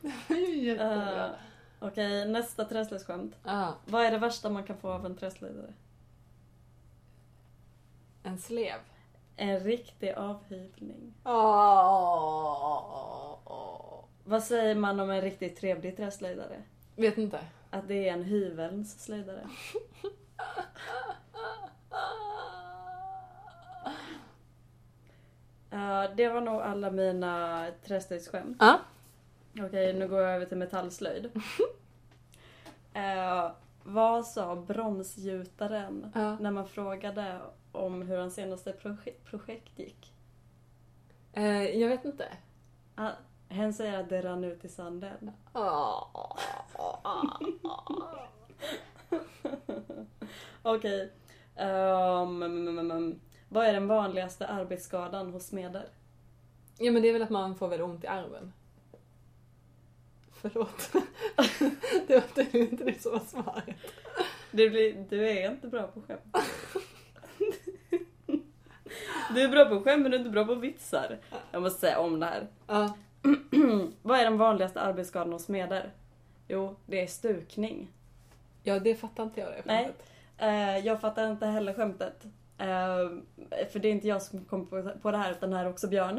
Det 0.00 0.12
var 0.28 0.36
ju 0.36 0.56
jättebra. 0.64 1.26
Uh, 1.26 1.32
Okej, 1.80 2.28
nästa 2.28 2.64
träslöjdsskämt. 2.64 3.34
Ja, 3.44 3.74
Vad 3.84 4.04
är 4.04 4.10
det 4.10 4.18
värsta 4.18 4.50
man 4.50 4.64
kan 4.64 4.76
få 4.76 4.90
av 4.90 5.06
en 5.06 5.16
träslöjdare? 5.16 5.72
en 8.22 8.38
slev. 8.38 8.78
En 9.36 9.60
riktig 9.60 10.12
avhyvling. 10.12 11.14
Åh. 11.24 13.36
Vad 14.24 14.42
säger 14.42 14.74
man 14.74 15.00
om 15.00 15.10
en 15.10 15.20
riktigt 15.20 15.56
trevlig 15.56 15.96
träslöjdare? 15.96 16.62
Vet 16.96 17.18
inte. 17.18 17.40
Att 17.70 17.88
det 17.88 18.08
är 18.08 18.12
en 18.12 18.24
hyvelns 18.24 19.04
slöjdare. 19.04 19.46
Det 26.08 26.28
var 26.28 26.40
nog 26.40 26.60
alla 26.60 26.90
mina 26.90 27.66
träslöjdsskämt. 27.86 28.56
Ja. 28.60 28.78
Okej, 29.60 29.92
nu 29.94 30.08
går 30.08 30.20
jag 30.22 30.34
över 30.34 30.46
till 30.46 30.56
metallslöjd. 30.58 31.30
Eh, 32.94 33.50
vad 33.82 34.26
sa 34.26 34.56
bromsgjutaren 34.56 36.12
Ja. 36.14 36.36
när 36.40 36.50
man 36.50 36.66
frågade 36.68 37.38
om 37.72 38.02
hur 38.02 38.16
hans 38.18 38.34
senaste 38.34 38.72
proje- 38.72 39.14
projekt 39.24 39.78
gick? 39.78 40.12
Eh, 41.32 41.62
jag 41.80 41.88
vet 41.88 42.04
inte. 42.04 42.28
Ah, 42.94 43.10
Hen 43.48 43.74
säger 43.74 44.00
att 44.00 44.08
det 44.08 44.22
rann 44.22 44.44
ut 44.44 44.64
i 44.64 44.68
sanden. 44.68 45.30
Okej. 50.62 51.12
Ehm, 51.56 52.42
mm, 52.42 52.68
mm, 52.68 52.90
mm. 52.90 53.20
Vad 53.52 53.66
är 53.66 53.72
den 53.72 53.88
vanligaste 53.88 54.46
arbetsskadan 54.46 55.32
hos 55.32 55.46
smeder? 55.46 55.84
Ja 56.78 56.92
men 56.92 57.02
det 57.02 57.08
är 57.08 57.12
väl 57.12 57.22
att 57.22 57.30
man 57.30 57.54
får 57.54 57.68
väl 57.68 57.82
ont 57.82 58.04
i 58.04 58.06
armen. 58.06 58.52
Förlåt. 60.32 60.92
det 62.06 62.14
var 62.14 62.54
inte, 62.56 62.84
det 62.84 63.02
som 63.02 63.12
var 63.12 63.20
svaret. 63.20 63.76
Det 64.50 64.70
blir, 64.70 65.06
du 65.10 65.28
är 65.28 65.50
inte 65.50 65.68
bra 65.68 65.86
på 65.86 66.02
skämt. 66.02 66.36
Du 69.34 69.42
är 69.42 69.48
bra 69.48 69.64
på 69.64 69.80
skämt 69.80 70.02
men 70.02 70.10
du 70.10 70.16
är 70.16 70.18
inte 70.18 70.30
bra 70.30 70.44
på 70.44 70.54
vitsar. 70.54 71.18
Jag 71.50 71.62
måste 71.62 71.80
säga 71.80 71.98
om 71.98 72.20
det 72.20 72.26
här. 72.26 72.46
Ja. 72.66 72.96
Vad 74.02 74.18
är 74.18 74.24
den 74.24 74.38
vanligaste 74.38 74.80
arbetsskadan 74.80 75.32
hos 75.32 75.44
smeder? 75.44 75.90
Jo, 76.48 76.76
det 76.86 77.02
är 77.02 77.06
stukning. 77.06 77.88
ja, 78.62 78.78
det 78.78 78.94
fattar 78.94 79.22
inte 79.22 79.40
jag 79.40 79.48
det 79.48 79.62
Nej. 79.64 79.84
skämtet. 79.84 80.10
Eh, 80.38 80.86
jag 80.86 81.00
fattar 81.00 81.30
inte 81.30 81.46
heller 81.46 81.74
skämtet. 81.74 82.26
Eh, 82.62 83.66
för 83.72 83.78
det 83.78 83.88
är 83.88 83.92
inte 83.92 84.08
jag 84.08 84.22
som 84.22 84.44
kom 84.44 84.66
på, 84.66 84.90
på 85.02 85.10
det 85.10 85.18
här 85.18 85.30
utan 85.32 85.50
det 85.50 85.56
här 85.56 85.64
är 85.64 85.70
också 85.70 85.88
Björn. 85.88 86.18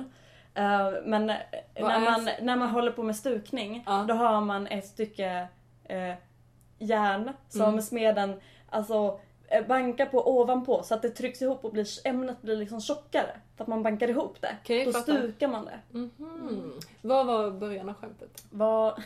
Eh, 0.54 0.92
men 1.06 1.26
när 1.26 1.46
är 1.76 2.00
man, 2.00 2.30
när 2.42 2.56
man 2.56 2.70
håller 2.70 2.92
på 2.92 3.04
med 3.04 3.16
stukning 3.16 3.84
Ja. 3.86 4.06
då 4.08 4.14
har 4.14 4.42
man 4.42 4.68
ett 4.68 4.86
stycke 4.88 5.48
eh, 5.84 6.14
järn 6.80 7.32
som 7.50 7.62
Mm. 7.70 7.82
smeden 7.82 8.40
alltså, 8.70 9.20
bankar 9.68 10.06
på 10.06 10.40
ovanpå 10.40 10.84
så 10.84 10.94
att 10.96 11.02
det 11.02 11.10
trycks 11.10 11.42
ihop 11.42 11.66
och 11.66 11.72
blir, 11.72 11.88
ämnet 12.08 12.42
blir 12.42 12.58
liksom 12.58 12.82
tjockare. 12.82 13.40
För 13.58 13.64
att 13.64 13.68
man 13.68 13.84
bankar 13.84 14.10
ihop 14.10 14.42
det. 14.42 14.58
Okej, 14.62 14.86
då 14.86 14.92
fattar. 14.92 15.18
stukar 15.18 15.48
man 15.48 15.66
det. 15.66 15.80
Mhm. 15.98 16.74
Vad 17.02 17.26
var 17.26 17.52
början 17.52 17.90
av 17.90 17.96
skämtet? 17.96 18.46
Vad, 18.50 19.04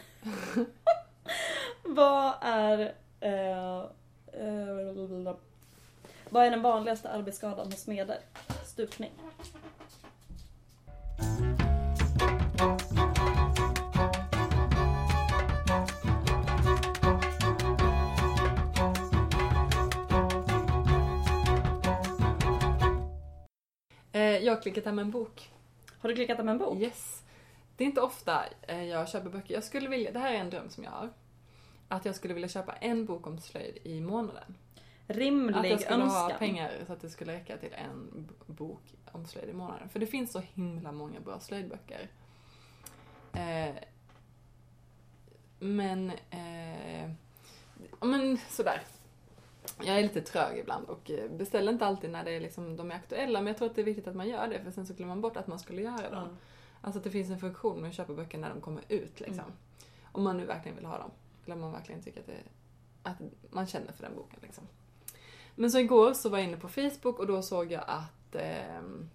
vad 1.84 2.34
är... 2.41 2.80
Eh, 3.19 3.78
eh, 4.34 5.36
vad 6.30 6.46
är 6.46 6.52
den 6.52 6.62
vanligaste 6.62 7.10
arbetsskadan 7.10 7.66
hos 7.66 7.82
smeder? 7.82 8.20
Stukning. 8.66 9.12
Eh, 24.12 24.22
jag 24.22 24.56
har 24.56 24.62
klickat 24.62 24.86
hem 24.86 25.00
en 25.00 25.12
bok. 25.12 25.52
Har 26.00 26.10
du 26.10 26.16
klickat 26.16 26.38
hem 26.38 26.50
en 26.50 26.58
bok? 26.58 26.78
Yes. 26.78 27.24
Det 27.78 27.84
är 27.84 27.86
inte 27.86 28.02
ofta 28.02 28.46
eh, 28.62 28.84
jag 28.84 29.10
köper 29.10 29.30
böcker. 29.30 29.54
Jag 29.54 29.63
skulle 29.63 29.90
vilja, 29.90 30.12
det 30.12 30.20
här 30.20 30.34
är 30.34 30.38
en 30.38 30.50
dröm 30.50 30.70
som 30.70 30.84
jag 30.84 30.92
har. 30.92 31.10
Att 31.88 32.06
jag 32.06 32.16
skulle 32.16 32.34
vilja 32.34 32.50
köpa 32.50 32.74
en 32.74 33.06
bok 33.06 33.28
om 33.28 33.40
slöjd 33.40 33.78
i 33.84 34.02
månaden. 34.02 34.56
Att 35.08 35.17
Rimlig 35.17 35.72
jag 35.72 35.82
skulle 35.82 36.04
ha 36.04 36.24
önskan. 36.24 36.39
pengar 36.39 36.72
så 36.88 36.93
att 36.93 37.02
det 37.02 37.10
skulle 37.10 37.34
räcka 37.34 37.58
till 37.58 37.74
en 37.74 38.30
bok 38.46 38.96
om 39.12 39.26
slöjd 39.26 39.50
i 39.50 39.54
månaden. 39.54 39.89
För 39.89 40.00
det 40.00 40.08
finns 40.08 40.32
så 40.32 40.39
himla 40.39 40.91
många 40.91 41.20
bra 41.20 41.39
slöjdböcker. 41.39 42.10
Eh, 43.34 43.76
men, 45.60 46.12
eh, 46.30 47.12
men 48.02 48.38
sådär. 48.50 48.82
Jag 49.84 49.98
är 49.98 50.02
lite 50.02 50.22
trög 50.22 50.58
ibland 50.58 50.89
och 50.89 51.12
beställer 51.30 51.72
inte 51.72 51.86
alltid 51.86 52.10
när 52.10 52.24
det 52.24 52.32
är 52.32 52.39
liksom, 52.39 52.76
de 52.76 52.91
är 52.91 52.96
aktuella. 52.96 53.39
Men 53.39 53.48
jag 53.48 53.58
tror 53.58 53.70
att 53.70 53.76
det 53.76 53.82
är 53.82 53.86
viktigt 53.86 54.08
att 54.08 54.15
man 54.15 54.30
gör 54.30 54.48
det 54.48 54.63
för 54.63 54.72
sen 54.72 54.86
så 54.86 54.93
glömmer 54.93 55.15
man 55.15 55.22
bort 55.22 55.38
att 55.38 55.48
man 55.48 55.60
skulle 55.60 55.82
göra 55.82 56.10
dem. 56.10 56.28
Ja. 56.32 56.38
Alltså 56.82 56.98
att 56.98 57.04
det 57.04 57.12
finns 57.12 57.30
en 57.30 57.39
funktion 57.39 57.82
med 57.82 57.89
att 57.89 57.96
köpa 57.96 58.13
böcker 58.13 58.38
när 58.38 58.50
de 58.50 58.62
kommer 58.62 58.84
ut 58.88 59.20
liksom. 59.20 59.39
Mm. 59.39 59.58
Om 60.12 60.24
man 60.24 60.38
nu 60.38 60.46
verkligen 60.46 60.76
vill 60.76 60.86
ha 60.86 60.98
dem. 60.98 61.12
Eller 61.46 61.56
om 61.56 61.62
man 61.62 61.72
verkligen 61.72 62.04
tycker 62.04 62.20
att, 62.20 62.28
det, 62.28 62.43
att 63.04 63.17
man 63.50 63.67
känner 63.67 63.91
för 63.91 64.04
den 64.04 64.15
boken 64.15 64.39
liksom. 64.41 64.63
Men 65.60 65.72
så 65.72 65.80
igår 65.80 66.13
så 66.13 66.30
var 66.30 66.38
jag 66.38 66.48
inne 66.48 66.58
på 66.58 66.67
Facebook 66.70 67.20
och 67.20 67.28
då 67.28 67.41
såg 67.41 67.72
jag 67.72 67.84
att 67.88 68.36
ehm, 68.36 69.10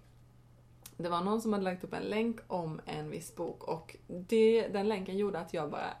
det 0.97 1.09
var 1.09 1.21
någon 1.21 1.41
som 1.41 1.53
hade 1.53 1.65
lagt 1.65 1.83
upp 1.83 1.93
en 1.93 2.03
länk 2.03 2.39
om 2.47 2.81
en 2.85 3.09
viss 3.09 3.35
bok 3.35 3.63
och 3.63 3.95
det, 4.07 4.67
den 4.67 4.87
länken 4.87 5.17
gjorde 5.17 5.39
att 5.39 5.53
jag 5.53 5.69
bara 5.71 5.93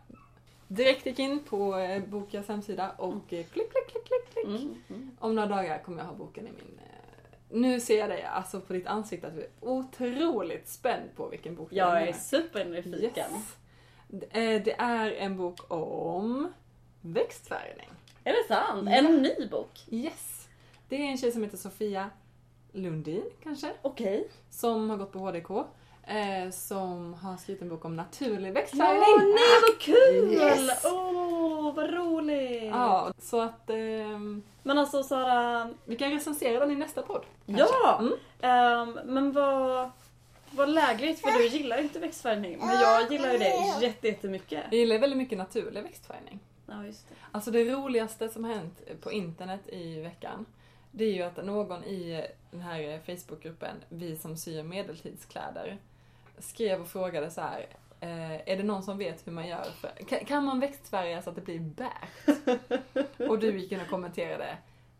direkt 0.67 1.05
gick 1.05 1.19
in 1.19 1.39
på 1.49 1.77
eh, 1.77 2.03
Bokas 2.03 2.47
hemsida 2.47 2.91
och 2.91 3.33
eh, 3.33 3.45
klick, 3.45 3.51
klick, 3.51 3.87
klick, 3.87 4.05
klick, 4.05 4.29
klick. 4.33 4.45
Mm, 4.45 4.75
mm. 4.89 5.11
Om 5.19 5.35
några 5.35 5.47
dagar 5.49 5.83
kommer 5.83 5.97
jag 5.97 6.05
ha 6.05 6.13
boken 6.13 6.47
i 6.47 6.51
min... 6.51 6.79
eh, 6.79 7.37
Nu 7.49 7.79
ser 7.79 7.99
jag 7.99 8.09
dig 8.09 8.23
alltså 8.23 8.61
på 8.61 8.73
ditt 8.73 8.87
ansikte 8.87 9.27
att 9.27 9.35
du 9.35 9.41
är 9.41 9.49
otroligt 9.59 10.67
spänd 10.67 11.15
på 11.15 11.27
vilken 11.27 11.55
bok 11.55 11.69
det 11.69 11.75
Jag 11.75 12.01
är 12.07 12.13
supernyfiken. 12.13 13.31
Yes. 13.31 13.57
Det 14.07 14.25
eh, 14.55 14.63
det 14.63 14.73
är 14.79 15.11
en 15.11 15.37
bok 15.37 15.59
om 15.71 16.53
växtfärgning. 17.01 17.89
Är 18.23 18.33
det 18.33 18.47
sant? 18.47 18.89
Ja. 18.89 18.95
En 18.95 19.15
ny 19.21 19.47
bok? 19.51 19.83
Yes. 19.91 20.47
Det 20.89 20.95
är 20.95 20.99
en 21.11 21.17
tjej 21.17 21.31
som 21.31 21.43
heter 21.43 21.57
Sofia 21.57 22.09
Lundin, 22.71 23.23
kanske, 23.43 23.71
Okej. 23.81 24.27
som 24.49 24.89
har 24.89 24.97
gått 24.97 25.11
på 25.11 25.19
HDK. 25.19 25.49
Eh, 26.07 26.49
som 26.51 27.13
har 27.13 27.37
skrivit 27.37 27.61
en 27.61 27.69
bok 27.69 27.85
om 27.85 27.95
naturlig 27.95 28.47
Åh 28.49 28.53
växtfärgning. 28.53 29.33
nej 29.35 29.61
vad 29.61 29.79
kul! 29.79 30.33
Yes. 30.33 30.85
Åh 30.85 31.73
vad 31.75 31.93
roligt! 31.93 32.63
Ja, 32.63 33.13
så 33.19 33.41
att 33.41 33.69
ehm, 33.69 34.43
Men 34.63 34.77
alltså 34.77 35.03
Sara, 35.03 35.69
vi 35.85 35.95
kan 35.95 36.11
recensera 36.11 36.59
den 36.59 36.71
i 36.71 36.75
nästa 36.75 37.01
podd. 37.01 37.23
kanske. 37.45 37.63
Ja! 37.83 37.99
Mm. 37.99 38.13
Ehm, 38.41 38.99
men 39.13 39.31
vad, 39.31 39.89
vad 40.51 40.69
lägligt 40.69 41.19
för 41.19 41.31
du 41.31 41.47
gillar 41.47 41.77
ju 41.77 41.83
inte 41.83 41.99
växtfärgning. 41.99 42.57
Men 42.59 42.79
jag 42.81 43.11
gillar 43.11 43.31
ju 43.31 43.37
det 43.37 43.81
jätte- 43.81 44.07
jättemycket. 44.07 44.63
Jag 44.71 44.79
gillar 44.79 44.99
väldigt 44.99 45.17
mycket 45.17 45.37
naturlig 45.37 45.83
växtfärgning. 45.83 46.39
Ja 46.73 46.85
just 46.85 47.09
det. 47.09 47.15
Alltså 47.31 47.51
det 47.51 47.73
roligaste 47.73 48.29
som 48.29 48.43
har 48.43 48.53
hänt 48.53 48.81
på 49.01 49.11
internet 49.11 49.61
i 49.67 50.01
veckan, 50.01 50.45
det 50.91 51.05
är 51.05 51.13
ju 51.13 51.23
att 51.23 51.45
någon 51.45 51.83
i 51.83 52.27
den 52.51 52.61
här 52.61 52.99
Facebookgruppen, 53.05 53.75
Vi 53.89 54.15
som 54.15 54.37
syr 54.37 54.63
medeltidskläder, 54.63 55.77
skrev 56.39 56.81
och 56.81 56.87
frågade 56.87 57.31
så 57.31 57.41
här. 57.41 57.67
Eh, 57.99 58.31
är 58.31 58.57
det 58.57 58.63
någon 58.63 58.83
som 58.83 58.97
vet 58.97 59.27
hur 59.27 59.31
man 59.31 59.47
gör 59.47 59.63
för... 59.63 60.25
Kan, 60.25 60.45
man 60.45 60.59
växtfärga 60.59 61.21
så 61.21 61.29
att 61.29 61.35
det 61.35 61.41
blir 61.41 61.59
beige? 61.59 62.37
och 63.29 63.39
du 63.39 63.59
gick 63.59 63.71
in 63.71 63.81
och 63.81 63.87
kommenterade. 63.87 64.57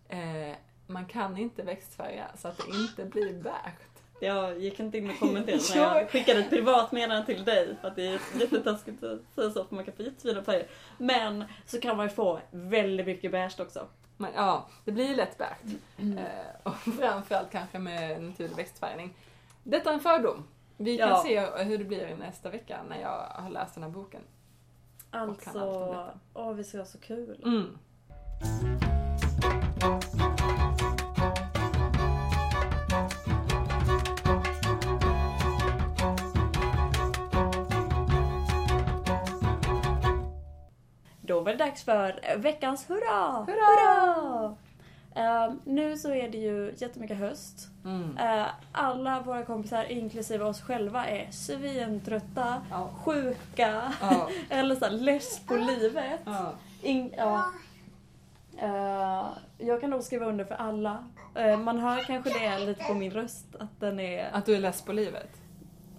Eh, 0.08 0.56
man 0.88 1.06
kan 1.06 1.38
inte 1.38 1.64
växtfärga 1.64 2.28
så 2.38 2.48
att 2.48 2.58
det 2.58 2.76
inte 2.76 3.06
blir 3.06 3.44
beige. 3.44 3.80
Jag 4.26 4.60
gick 4.60 4.80
inte 4.80 4.98
in 4.98 5.10
och 5.10 5.20
kommenterade 5.20 5.62
när 5.76 5.82
Ja. 5.82 6.00
jag 6.00 6.10
skickade 6.10 6.40
ett 6.40 6.50
privat 6.50 6.92
meddelande 6.92 7.26
till 7.26 7.44
dig 7.44 7.76
för 7.82 7.88
att 7.88 7.96
det 7.96 8.08
är 8.08 8.20
jättetaskigt 8.40 9.04
att 9.04 9.20
säga 9.36 9.50
så 9.52 9.66
för 9.66 9.76
man 9.76 9.86
kan 9.86 9.94
få 9.94 10.04
jättefina 10.04 10.44
färger. 10.44 10.68
Men 10.98 11.44
så 11.66 11.80
kan 11.80 11.98
man 11.98 12.06
ju 12.06 12.10
få 12.10 12.40
väldigt 12.52 13.06
mycket 13.06 13.32
beige 13.32 13.60
också. 13.60 13.88
Men, 14.18 14.32
ja, 14.36 14.68
det 14.86 14.92
blir 14.92 15.16
lätt 15.16 15.38
beige. 15.38 15.76
Eh, 15.98 16.24
och 16.64 16.76
framförallt 16.76 17.52
kanske 17.52 17.80
med 17.80 18.24
naturlig 18.24 18.56
växtfärgning. 18.56 19.14
Detta 19.64 19.90
är 19.90 19.94
en 19.94 20.00
fördom. 20.00 20.44
Vi 20.78 20.98
kan 20.98 21.10
Ja. 21.10 21.24
se 21.26 21.64
hur 21.64 21.78
det 21.78 21.84
blir 21.86 22.16
nästa 22.16 22.50
vecka 22.50 22.80
när 22.90 23.02
jag 23.02 23.28
har 23.44 23.50
läst 23.50 23.74
den 23.74 23.84
här 23.84 23.90
boken. 23.92 24.22
Alltså, 25.12 26.12
åh 26.34 26.52
vi 26.54 26.64
ska 26.64 26.78
ha 26.78 26.86
så 26.86 26.98
kul. 27.00 27.42
Mm. 27.46 27.78
Var 41.44 41.52
det 41.52 41.58
dags 41.58 41.84
för 41.84 42.38
veckans 42.38 42.90
hurra! 42.90 43.46
Hurra! 43.48 44.56
Ehm, 45.16 45.60
nu 45.64 45.98
så 45.98 46.14
är 46.14 46.30
det 46.30 46.38
ju 46.38 46.74
jättemycket 46.78 47.18
höst. 47.18 47.68
Mm. 47.86 48.18
Eh, 48.18 48.46
alla 48.72 49.20
våra 49.20 49.46
kompisar, 49.46 49.92
inklusive 49.92 50.44
oss 50.44 50.62
själva, 50.62 51.08
är 51.08 51.32
svintrötta, 51.32 52.62
Ja. 52.72 52.90
sjuka 53.04 53.94
Ja. 54.02 54.30
eller 54.50 54.76
så 54.76 54.90
less 54.90 55.40
på 55.40 55.56
livet. 55.56 56.20
Ja. 56.26 56.52
In, 56.82 57.14
ja. 57.18 57.46
Eh, 58.58 59.26
jag 59.58 59.82
kan 59.82 59.90
nog 59.90 60.04
skriva 60.04 60.26
under 60.26 60.46
för 60.46 60.56
alla. 60.56 61.04
Man 61.64 61.80
hör 61.80 62.04
kanske 62.04 62.30
det 62.40 62.60
lite 62.60 62.84
på 62.84 62.94
min 62.94 63.12
röst, 63.12 63.56
att 63.60 63.80
den 63.80 64.00
är 64.00 64.30
Att 64.34 64.46
du 64.46 64.56
är 64.56 64.60
less 64.60 64.82
på 64.82 64.94
livet. 64.94 65.30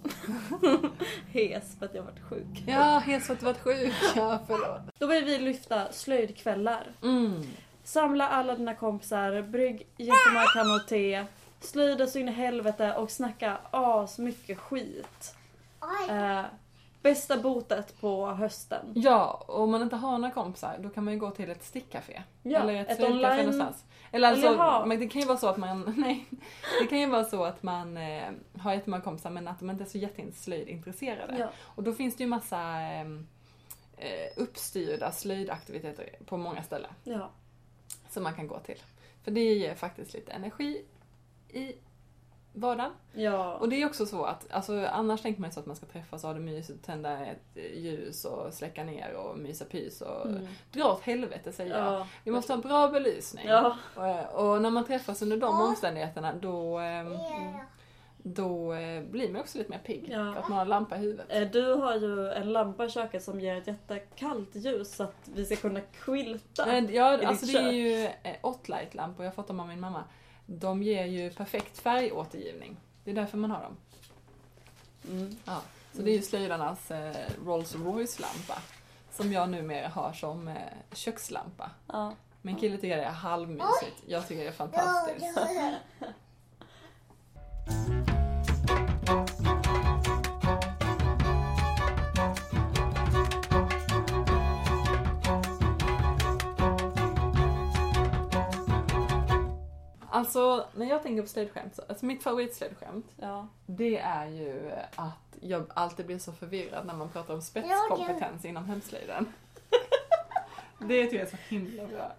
hes 1.33 1.79
för 1.79 1.87
att 1.87 1.95
jag 1.95 2.03
varit 2.03 2.23
sjuk. 2.29 2.65
Ja, 2.67 2.99
helt 2.99 3.25
för 3.25 3.33
att 3.33 3.41
du 3.41 3.47
varit 3.47 3.61
sjuk. 3.61 3.93
Ja, 4.17 4.39
förlåt. 4.47 4.81
Då 4.99 5.07
vill 5.07 5.25
vi 5.25 5.39
lyfta 5.39 5.93
slöjdkvällar. 5.93 6.93
Mm. 7.03 7.43
Samla 7.85 8.29
alla 8.29 8.55
dina 8.55 8.75
kompisar, 8.75 9.43
brygg 9.43 9.87
jättemånga 9.97 10.47
kannor 10.55 10.79
te, 10.89 11.25
slöjda 11.61 12.07
så 12.07 12.19
in 12.19 12.29
i 12.29 12.33
helvete 12.33 12.95
och 12.95 13.11
snacka 13.11 13.59
as 13.71 14.19
mycket 14.19 14.59
skit. 14.59 15.35
Eh, 16.11 16.45
Bästa 17.05 17.37
botet 17.37 18.01
på 18.01 18.27
hösten. 18.27 18.93
Ja, 18.95 19.45
och 19.49 19.63
om 19.63 19.71
man 19.71 19.83
inte 19.83 19.97
har 19.97 20.19
några 20.19 20.35
kompisar 20.35 20.79
då 20.79 20.89
kan 20.89 21.05
man 21.05 21.15
ju 21.15 21.21
gå 21.21 21.31
till 21.31 21.51
ett 21.51 21.65
stickcafé. 21.65 22.23
Ja, 22.43 22.61
eller 22.61 22.75
ett, 22.75 22.91
ett 22.91 23.01
online- 23.01 23.37
någonstans. 23.37 23.85
Eller 24.13 24.29
alltså, 24.29 24.47
Eller 24.47 24.87
men 24.87 25.01
det 25.01 25.09
kan 25.09 25.21
ju 25.21 25.27
vara 25.27 25.39
så 25.39 25.49
att 25.49 25.57
man, 25.57 25.95
nej, 25.97 26.27
det 26.81 26.87
kan 26.87 26.99
ju 26.99 27.07
vara 27.07 27.25
så 27.25 27.45
att 27.45 27.63
man 27.63 27.97
eh, 27.97 28.31
har 28.59 28.73
jättemånga 28.73 29.03
kompisar 29.03 29.31
men 29.31 29.49
att 29.49 29.59
de 29.59 29.71
inte 29.71 29.85
är 29.85 29.89
så 29.89 29.99
jätteslöjdintresserade. 29.99 31.37
Ja. 31.39 31.49
Och 31.63 31.83
då 31.83 31.93
finns 31.93 32.17
det 32.17 32.23
ju 32.23 32.29
massa 32.29 32.59
ehm, 32.61 33.27
eh, 33.97 34.33
uppstyrda 34.37 35.13
slöjdaktiviteter 35.13 36.11
på 36.27 36.37
många 36.37 36.63
ställen 36.63 36.91
ja. 37.05 37.31
som 38.09 38.23
man 38.23 38.35
kan 38.35 38.47
gå 38.47 38.59
till. 38.59 38.83
För 39.25 39.31
det 39.31 39.55
ger 39.55 39.75
faktiskt 39.75 40.15
lite 40.15 40.33
energi 40.33 40.85
i 41.49 41.73
vardagen. 42.55 42.93
Ja. 43.13 43.55
Och 43.55 43.69
det 43.69 43.83
är 43.83 43.87
också 43.87 44.07
så 44.07 44.25
att, 44.25 44.53
alltså, 44.53 44.87
annars 44.93 45.23
tänker 45.23 45.41
man 45.41 45.51
ju 45.51 45.55
så 45.55 45.61
att 45.61 45.67
man 45.67 45.77
ska 45.77 45.87
träffas 45.87 46.25
och 46.25 46.29
ha 46.31 46.35
det 46.35 46.41
mysigt, 46.41 46.85
tända 46.87 47.27
ett 47.27 47.43
eh, 47.55 47.79
ljus 47.79 48.25
och 48.25 48.53
släcka 48.55 48.85
ner 48.85 49.15
och 49.15 49.39
mysa 49.39 49.65
pys 49.65 50.01
och 50.01 50.27
Mm. 50.27 50.47
dra 50.73 50.85
åt 50.93 51.01
helvete 51.03 51.53
säger 51.53 51.77
jag. 51.79 51.93
Ja. 51.93 52.07
Vi 52.25 52.31
måste 52.31 52.53
ha 52.53 52.61
bra 52.61 52.89
belysning. 52.89 53.47
Ja. 53.49 53.77
Och, 53.95 54.45
och 54.51 54.63
när 54.63 54.71
man 54.71 54.85
träffas 54.85 55.23
under 55.23 55.37
de 55.37 55.61
omständigheterna 55.61 56.35
då, 56.41 56.79
ehm, 56.79 57.13
då 58.27 58.73
eh, 58.73 59.03
blir 59.03 59.33
man 59.33 59.41
också 59.41 59.59
lite 59.59 59.71
mer 59.71 59.79
pigg. 59.79 60.09
Ja. 60.11 60.33
För 60.33 60.41
att 60.41 60.49
man 60.49 60.59
har 60.59 60.65
lampa 60.65 60.97
i 60.97 60.99
huvudet. 60.99 61.27
Eh, 61.29 61.43
Du 61.51 61.75
har 61.75 61.97
ju 61.97 62.29
en 62.31 62.53
lampa 62.53 62.85
i 62.85 62.91
köket 62.91 63.23
som 63.23 63.41
ger 63.41 63.57
ett 63.57 63.67
jättekallt 63.67 64.55
ljus 64.55 64.97
så 64.97 65.03
att 65.03 65.17
vi 65.35 65.45
ska 65.45 65.57
kunna 65.57 65.81
quilta. 65.81 66.67
Men 66.67 66.95
Ja, 66.95 67.27
alltså 67.27 67.47
det 67.47 67.59
är 67.59 67.73
ju 67.73 68.05
eh, 68.05 68.37
Otlight-lampor, 68.43 69.25
jag 69.25 69.31
har 69.31 69.35
fått 69.35 69.49
dem 69.49 69.61
av 69.61 69.69
min 69.69 69.81
mamma. 69.81 70.05
De 70.47 70.83
ger 70.83 71.05
ju 71.05 71.31
perfekt 71.31 71.79
färgåtergivning. 71.79 72.77
Det 73.05 73.11
är 73.11 73.15
därför 73.15 73.39
man 73.39 73.51
har 73.51 73.63
dem. 73.63 73.77
Mm. 75.11 75.37
Ja. 75.45 75.61
Så 75.93 76.03
det 76.03 76.11
är 76.11 76.17
ju 76.17 76.23
slöjdarnas 76.23 76.91
eh, 76.91 77.31
Rolls 77.47 77.75
Royce-lampa. 77.75 78.59
Som 79.13 79.33
jag 79.33 79.51
numera 79.51 79.89
har 79.89 80.13
som 80.13 80.49
eh, 80.49 80.55
kökslampa. 80.93 81.71
Ja. 81.87 82.13
Min 82.43 82.57
kille 82.57 82.77
tycker 82.77 82.97
det 82.97 83.05
är 83.05 83.11
halvmysigt. 83.11 84.03
Jag 84.07 84.29
tycker 84.29 84.43
det 84.43 84.49
är 84.49 84.53
fantastiskt. 84.53 85.39
Alltså, 100.25 100.67
när 100.75 100.87
jag 100.87 101.03
tänker 101.03 101.23
på 101.23 101.29
slöjdskämt, 101.29 101.77
så, 101.77 101.83
alltså 101.89 102.07
mitt 102.07 102.23
favoritslöjdskämt, 102.23 103.07
Ja. 103.17 103.49
det 103.67 103.99
är 103.99 104.27
ju 104.27 104.71
att 104.95 105.37
jag 105.41 105.65
alltid 105.75 106.07
blir 106.07 106.19
så 106.19 106.33
förvirrad 106.33 106.87
när 106.87 106.95
man 106.95 107.09
pratar 107.09 107.35
om 107.35 107.43
spetskompetens 107.43 108.45
inom 108.45 108.65
hemslöjden. 108.65 109.27
Det 110.79 111.05
tycker 111.05 111.17
jag 111.19 111.27
är 111.27 111.31
så 111.31 111.37
himla 111.49 111.87
bra. 111.87 112.13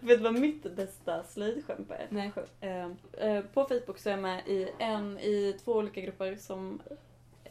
Vet 0.00 0.18
du 0.18 0.24
vad 0.24 0.34
mitt 0.34 0.76
bästa 0.76 1.24
slöjdskämt 1.24 1.90
är? 1.90 2.06
Nej. 2.10 2.32
Eh, 2.60 2.86
eh, 3.30 3.44
på 3.44 3.64
Facebook 3.64 3.98
så 3.98 4.08
är 4.08 4.12
jag 4.12 4.20
med 4.22 4.42
i 4.48 4.68
en, 4.78 5.18
i 5.18 5.58
två 5.64 5.72
olika 5.72 6.00
grupper 6.00 6.36
som 6.36 6.80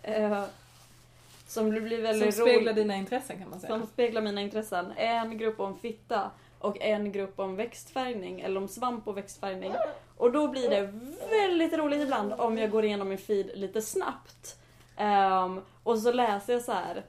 eh, 0.02 0.44
som 1.48 1.70
blir 1.70 1.82
Som 1.98 2.04
väldigt 2.04 2.34
speglar 2.36 2.72
rolig- 2.72 2.76
dina 2.76 2.96
intressen 2.96 3.40
kan 3.40 3.50
man 3.50 3.60
säga. 3.60 3.80
Som 3.80 3.88
speglar 3.88 4.22
mina 4.22 4.42
intressen. 4.42 4.92
En 4.98 5.38
grupp 5.38 5.60
om 5.60 5.78
fitta 5.78 6.32
och 6.64 6.82
en 6.82 7.12
grupp 7.12 7.40
om 7.40 7.56
växtfärgning, 7.56 8.42
eller 8.42 8.62
om 8.62 8.68
svamp 8.68 9.08
och 9.08 9.18
växtfärgning. 9.18 9.74
Och 10.18 10.32
då 10.32 10.48
blir 10.48 10.70
det 10.70 10.94
väldigt 11.30 11.74
roligt 11.74 12.02
ibland 12.02 12.34
om 12.34 12.58
jag 12.58 12.72
går 12.72 12.86
igenom 12.86 13.10
min 13.10 13.18
feed 13.18 13.52
lite 13.54 13.82
snabbt. 13.82 14.60
Ehm, 14.98 15.62
och 15.84 16.00
så 16.00 16.12
läser 16.12 16.54
jag 16.54 16.62
så 16.62 16.72
här. 16.72 17.04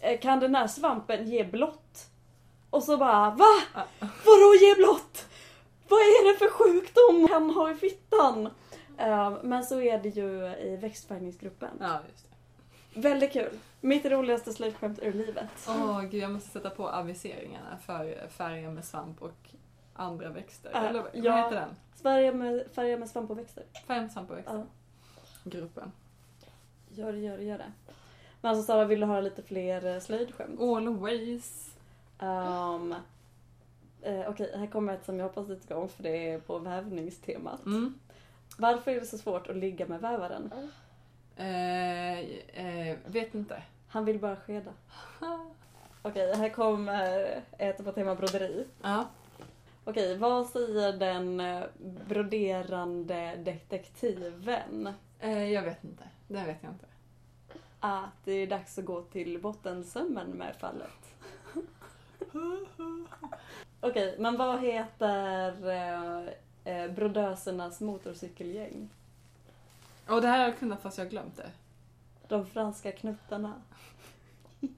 eh, 0.00 0.18
kan 0.20 0.40
den 0.40 0.54
här 0.54 0.66
svampen 0.66 1.30
ge 1.30 1.44
blått? 1.44 2.06
Och 2.70 2.82
så 2.82 2.96
bara 2.96 3.30
VA? 3.30 3.82
Vadå 4.00 4.54
ge 4.60 4.74
blått? 4.74 5.26
Vad 5.88 6.00
är 6.00 6.32
det 6.32 6.38
för 6.38 6.50
sjukdom 6.50 7.28
han 7.30 7.50
har 7.50 7.70
i 7.70 7.74
fittan? 7.74 8.48
Ehm, 8.98 9.32
men 9.42 9.64
så 9.64 9.80
är 9.80 9.98
det 9.98 10.08
ju 10.08 10.46
i 10.46 10.76
växtfärgningsgruppen. 10.76 11.70
Ja, 11.80 11.98
just 12.12 12.24
det. 12.94 13.00
Väldigt 13.00 13.32
kul. 13.32 13.58
Mitt 13.80 14.04
roligaste 14.04 14.52
slöjdskämt 14.52 14.98
ur 15.02 15.12
livet. 15.12 15.50
Åh 15.68 16.02
gud, 16.02 16.22
jag 16.22 16.30
måste 16.30 16.50
sätta 16.50 16.70
på 16.70 16.88
aviseringarna 16.88 17.78
för 17.78 18.28
färger 18.28 18.70
med 18.70 18.84
svamp 18.84 19.22
och 19.22 19.50
andra 19.94 20.28
växter. 20.28 20.70
Äh, 20.74 20.84
Eller 20.84 21.02
vad 21.02 21.10
ja. 21.14 21.36
heter 21.36 21.56
den? 21.56 21.68
Sverige 21.94 22.32
med, 22.32 22.66
färger 22.72 22.98
med 22.98 23.08
svamp 23.08 23.30
och 23.30 23.38
växter. 23.38 23.64
Färger 23.86 24.02
med 24.02 24.12
svamp 24.12 24.30
och 24.30 24.36
växter. 24.36 24.54
Ja, 24.56 25.50
Gruppen. 25.50 25.92
gör 26.88 27.12
det, 27.12 27.18
gör 27.18 27.38
det, 27.38 27.44
gör 27.44 27.58
det. 27.58 27.72
Men 28.40 28.50
alltså 28.50 28.64
Sara, 28.64 28.84
vill 28.84 29.00
du 29.00 29.06
höra 29.06 29.20
lite 29.20 29.42
fler 29.42 29.86
eh, 29.94 30.00
slöjdskämt? 30.00 30.60
Always. 30.60 31.74
Um, 32.18 32.94
eh, 34.02 34.28
Okej, 34.28 34.52
här 34.56 34.66
kommer 34.66 34.94
ett 34.94 35.04
som 35.04 35.18
jag 35.18 35.26
hoppas 35.26 35.46
du 35.46 35.56
tycker 35.56 35.76
om 35.76 35.88
för 35.88 36.02
det 36.02 36.30
är 36.32 36.40
på 36.40 36.58
vävningstemat. 36.58 37.66
Mm. 37.66 37.94
Varför 38.58 38.90
är 38.90 39.00
det 39.00 39.06
så 39.06 39.18
svårt 39.18 39.46
att 39.46 39.56
ligga 39.56 39.86
med 39.86 40.00
vävaren? 40.00 40.50
Eh, 41.36 42.18
eh, 42.18 42.96
vet 43.06 43.34
inte. 43.34 43.62
Han 43.88 44.04
vill 44.04 44.18
bara 44.18 44.36
skeda. 44.36 44.70
Okej, 46.02 46.36
här 46.36 46.48
kommer 46.48 47.40
ett 47.58 47.84
på 47.84 47.92
tema 47.92 48.14
broderi. 48.14 48.66
Ja. 48.82 49.04
Okej, 49.84 50.18
vad 50.18 50.46
säger 50.46 50.92
den 50.92 51.40
eh, 51.40 51.62
broderande 52.08 53.36
detektiven? 53.36 54.94
Eh, 55.20 55.52
jag 55.52 55.62
vet 55.62 55.84
inte. 55.84 56.04
Det 56.28 56.44
vet 56.44 56.58
jag 56.60 56.72
inte. 56.72 56.86
Att 57.80 58.24
det 58.24 58.32
är 58.32 58.46
dags 58.46 58.78
att 58.78 58.84
gå 58.84 59.02
till 59.02 59.40
bottensömmen 59.40 60.30
med 60.30 60.56
fallet. 60.56 61.14
Okej, 63.80 64.16
men 64.18 64.36
vad 64.36 64.60
heter 64.60 65.68
eh, 65.70 66.28
eh, 66.74 66.90
brodösernas 66.90 67.80
motorcykelgäng? 67.80 68.88
Och 70.10 70.20
det 70.20 70.28
här 70.28 70.38
har 70.38 70.44
jag 70.46 70.58
kunnat 70.58 70.82
fast 70.82 70.98
jag 70.98 71.04
har 71.04 71.10
glömt 71.10 71.36
det. 71.36 71.50
De 72.28 72.46
franska 72.46 72.92
knuttarna. 72.92 73.54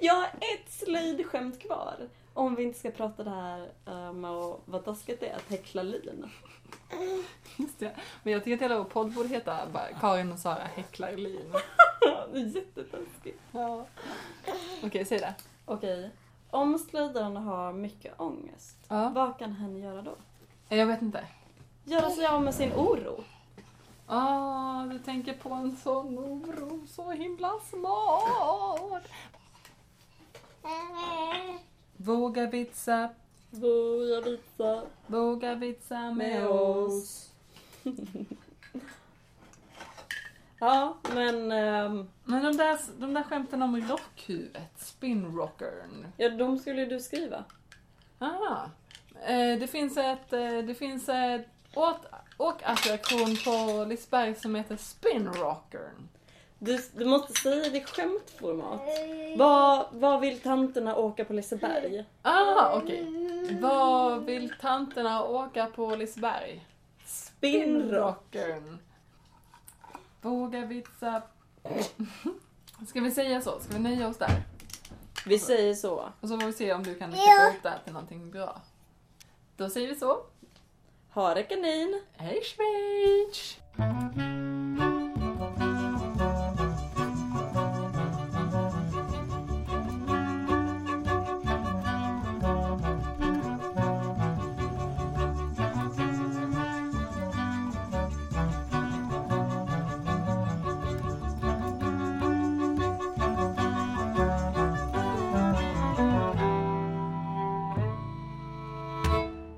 Jag 0.00 0.14
har 0.14 0.26
ett 0.26 0.70
slöjdskämt 0.72 1.60
kvar. 1.60 2.08
Om 2.34 2.54
vi 2.54 2.62
inte 2.62 2.78
ska 2.78 2.90
prata 2.90 3.24
det 3.24 3.30
här 3.30 3.68
eh, 3.86 4.12
med 4.12 4.30
att, 4.30 4.60
vad 4.64 4.84
taskigt 4.84 5.20
det 5.20 5.28
är 5.28 5.36
att 5.36 5.50
häckla 5.50 5.82
lin. 5.82 6.30
Just 7.56 7.78
det. 7.78 7.96
Men 8.22 8.32
jag 8.32 8.44
tycker 8.44 8.54
att 8.56 8.62
hela 8.62 8.78
vår 8.78 8.84
podd 8.84 9.12
borde 9.12 9.28
heta 9.28 9.58
bara 9.72 9.88
Karin 10.00 10.32
och 10.32 10.38
Sara 10.38 10.62
häcklar 10.74 11.12
lin. 11.12 11.52
Det 12.32 12.38
är 12.38 12.44
Jättetaskigt. 12.46 13.40
Ja. 13.52 13.86
Okej, 14.84 15.04
säg 15.04 15.18
det. 15.18 15.34
Okej. 15.64 16.10
Om 16.50 16.78
slöjdaren 16.78 17.36
har 17.36 17.72
mycket 17.72 18.20
ångest, 18.20 18.76
Ja. 18.88 19.08
vad 19.14 19.38
kan 19.38 19.52
hen 19.52 19.76
göra 19.76 20.02
då? 20.02 20.14
Jag 20.68 20.86
vet 20.86 21.02
inte. 21.02 21.26
Göra 21.84 22.10
sig 22.10 22.26
av 22.26 22.42
med 22.42 22.54
sin 22.54 22.72
oro. 22.72 23.24
Ah, 24.06 24.84
du 24.84 24.98
tänker 24.98 25.34
på 25.34 25.50
en 25.54 25.76
sån 25.76 26.18
oro, 26.18 26.86
så 26.86 27.10
himla 27.10 27.52
smart. 27.70 29.08
Våga 31.96 32.46
vitsa, 32.46 33.08
Våga 33.50 34.20
visa 34.20 34.82
våga 35.06 35.54
vitsa 35.54 36.10
med 36.10 36.46
oss. 36.48 37.30
ja, 40.58 40.96
men 41.14 41.52
ehm, 41.52 42.08
Men 42.24 42.44
de 42.44 42.56
där, 42.56 42.78
de 42.98 43.14
där 43.14 43.22
skämten 43.22 43.62
om 43.62 43.76
rockhuvudet, 43.80 44.72
spinrockern. 44.78 46.06
ja, 46.16 46.28
de 46.30 46.58
skulle 46.58 46.84
du 46.84 47.00
skriva. 47.00 47.44
Ah. 48.18 48.64
Eh, 49.26 49.58
det 49.58 49.66
finns 49.66 49.96
ett, 49.96 50.32
eh, 50.32 50.58
det 50.58 50.74
finns 50.74 51.08
ett 51.08 51.48
åt, 51.74 52.06
åkattraktion 52.36 53.36
på 53.44 53.84
Liseberg 53.84 54.34
som 54.34 54.54
heter 54.54 54.76
spinrockern. 54.76 56.08
Du, 56.58 56.78
du 56.94 57.04
måste 57.04 57.40
säga 57.40 57.70
det 57.70 57.78
i 57.78 57.84
skämtformat. 57.84 58.80
Vad, 59.36 59.86
vad 59.92 60.20
vill 60.20 60.40
tanterna 60.40 60.96
åka 60.96 61.24
på 61.24 61.32
Liseberg? 61.32 62.04
Ah, 62.22 62.76
okej. 62.76 63.06
Vad 63.60 64.24
vill 64.24 64.52
tanterna 64.60 65.24
åka 65.24 65.66
på 65.66 65.96
Liseberg? 65.96 66.66
Spinrockern. 67.04 68.78
Våga 70.20 70.66
vitsa. 70.66 71.22
Ska 72.88 73.00
vi 73.00 73.10
säga 73.10 73.40
så? 73.40 73.60
Ska 73.60 73.72
vi 73.72 73.78
nöja 73.78 74.08
oss 74.08 74.16
där? 74.16 74.42
Vi 75.26 75.38
säger 75.38 75.74
så. 75.74 76.08
Och 76.20 76.28
så 76.28 76.38
får 76.38 76.46
vi 76.46 76.52
se 76.52 76.72
om 76.72 76.82
du 76.82 76.94
kan 76.94 77.12
klippa 77.12 77.48
upp 77.56 77.62
det 77.62 77.68
här 77.68 77.78
till 77.84 77.92
någonting 77.92 78.30
bra. 78.30 78.60
Då 79.56 79.70
säger 79.70 79.88
vi 79.88 79.94
så. 79.94 80.24
Ha 81.14 81.34
det 81.34 81.48
kanin! 81.48 81.94
Hej 82.16 82.40
Schweiz! 82.42 83.58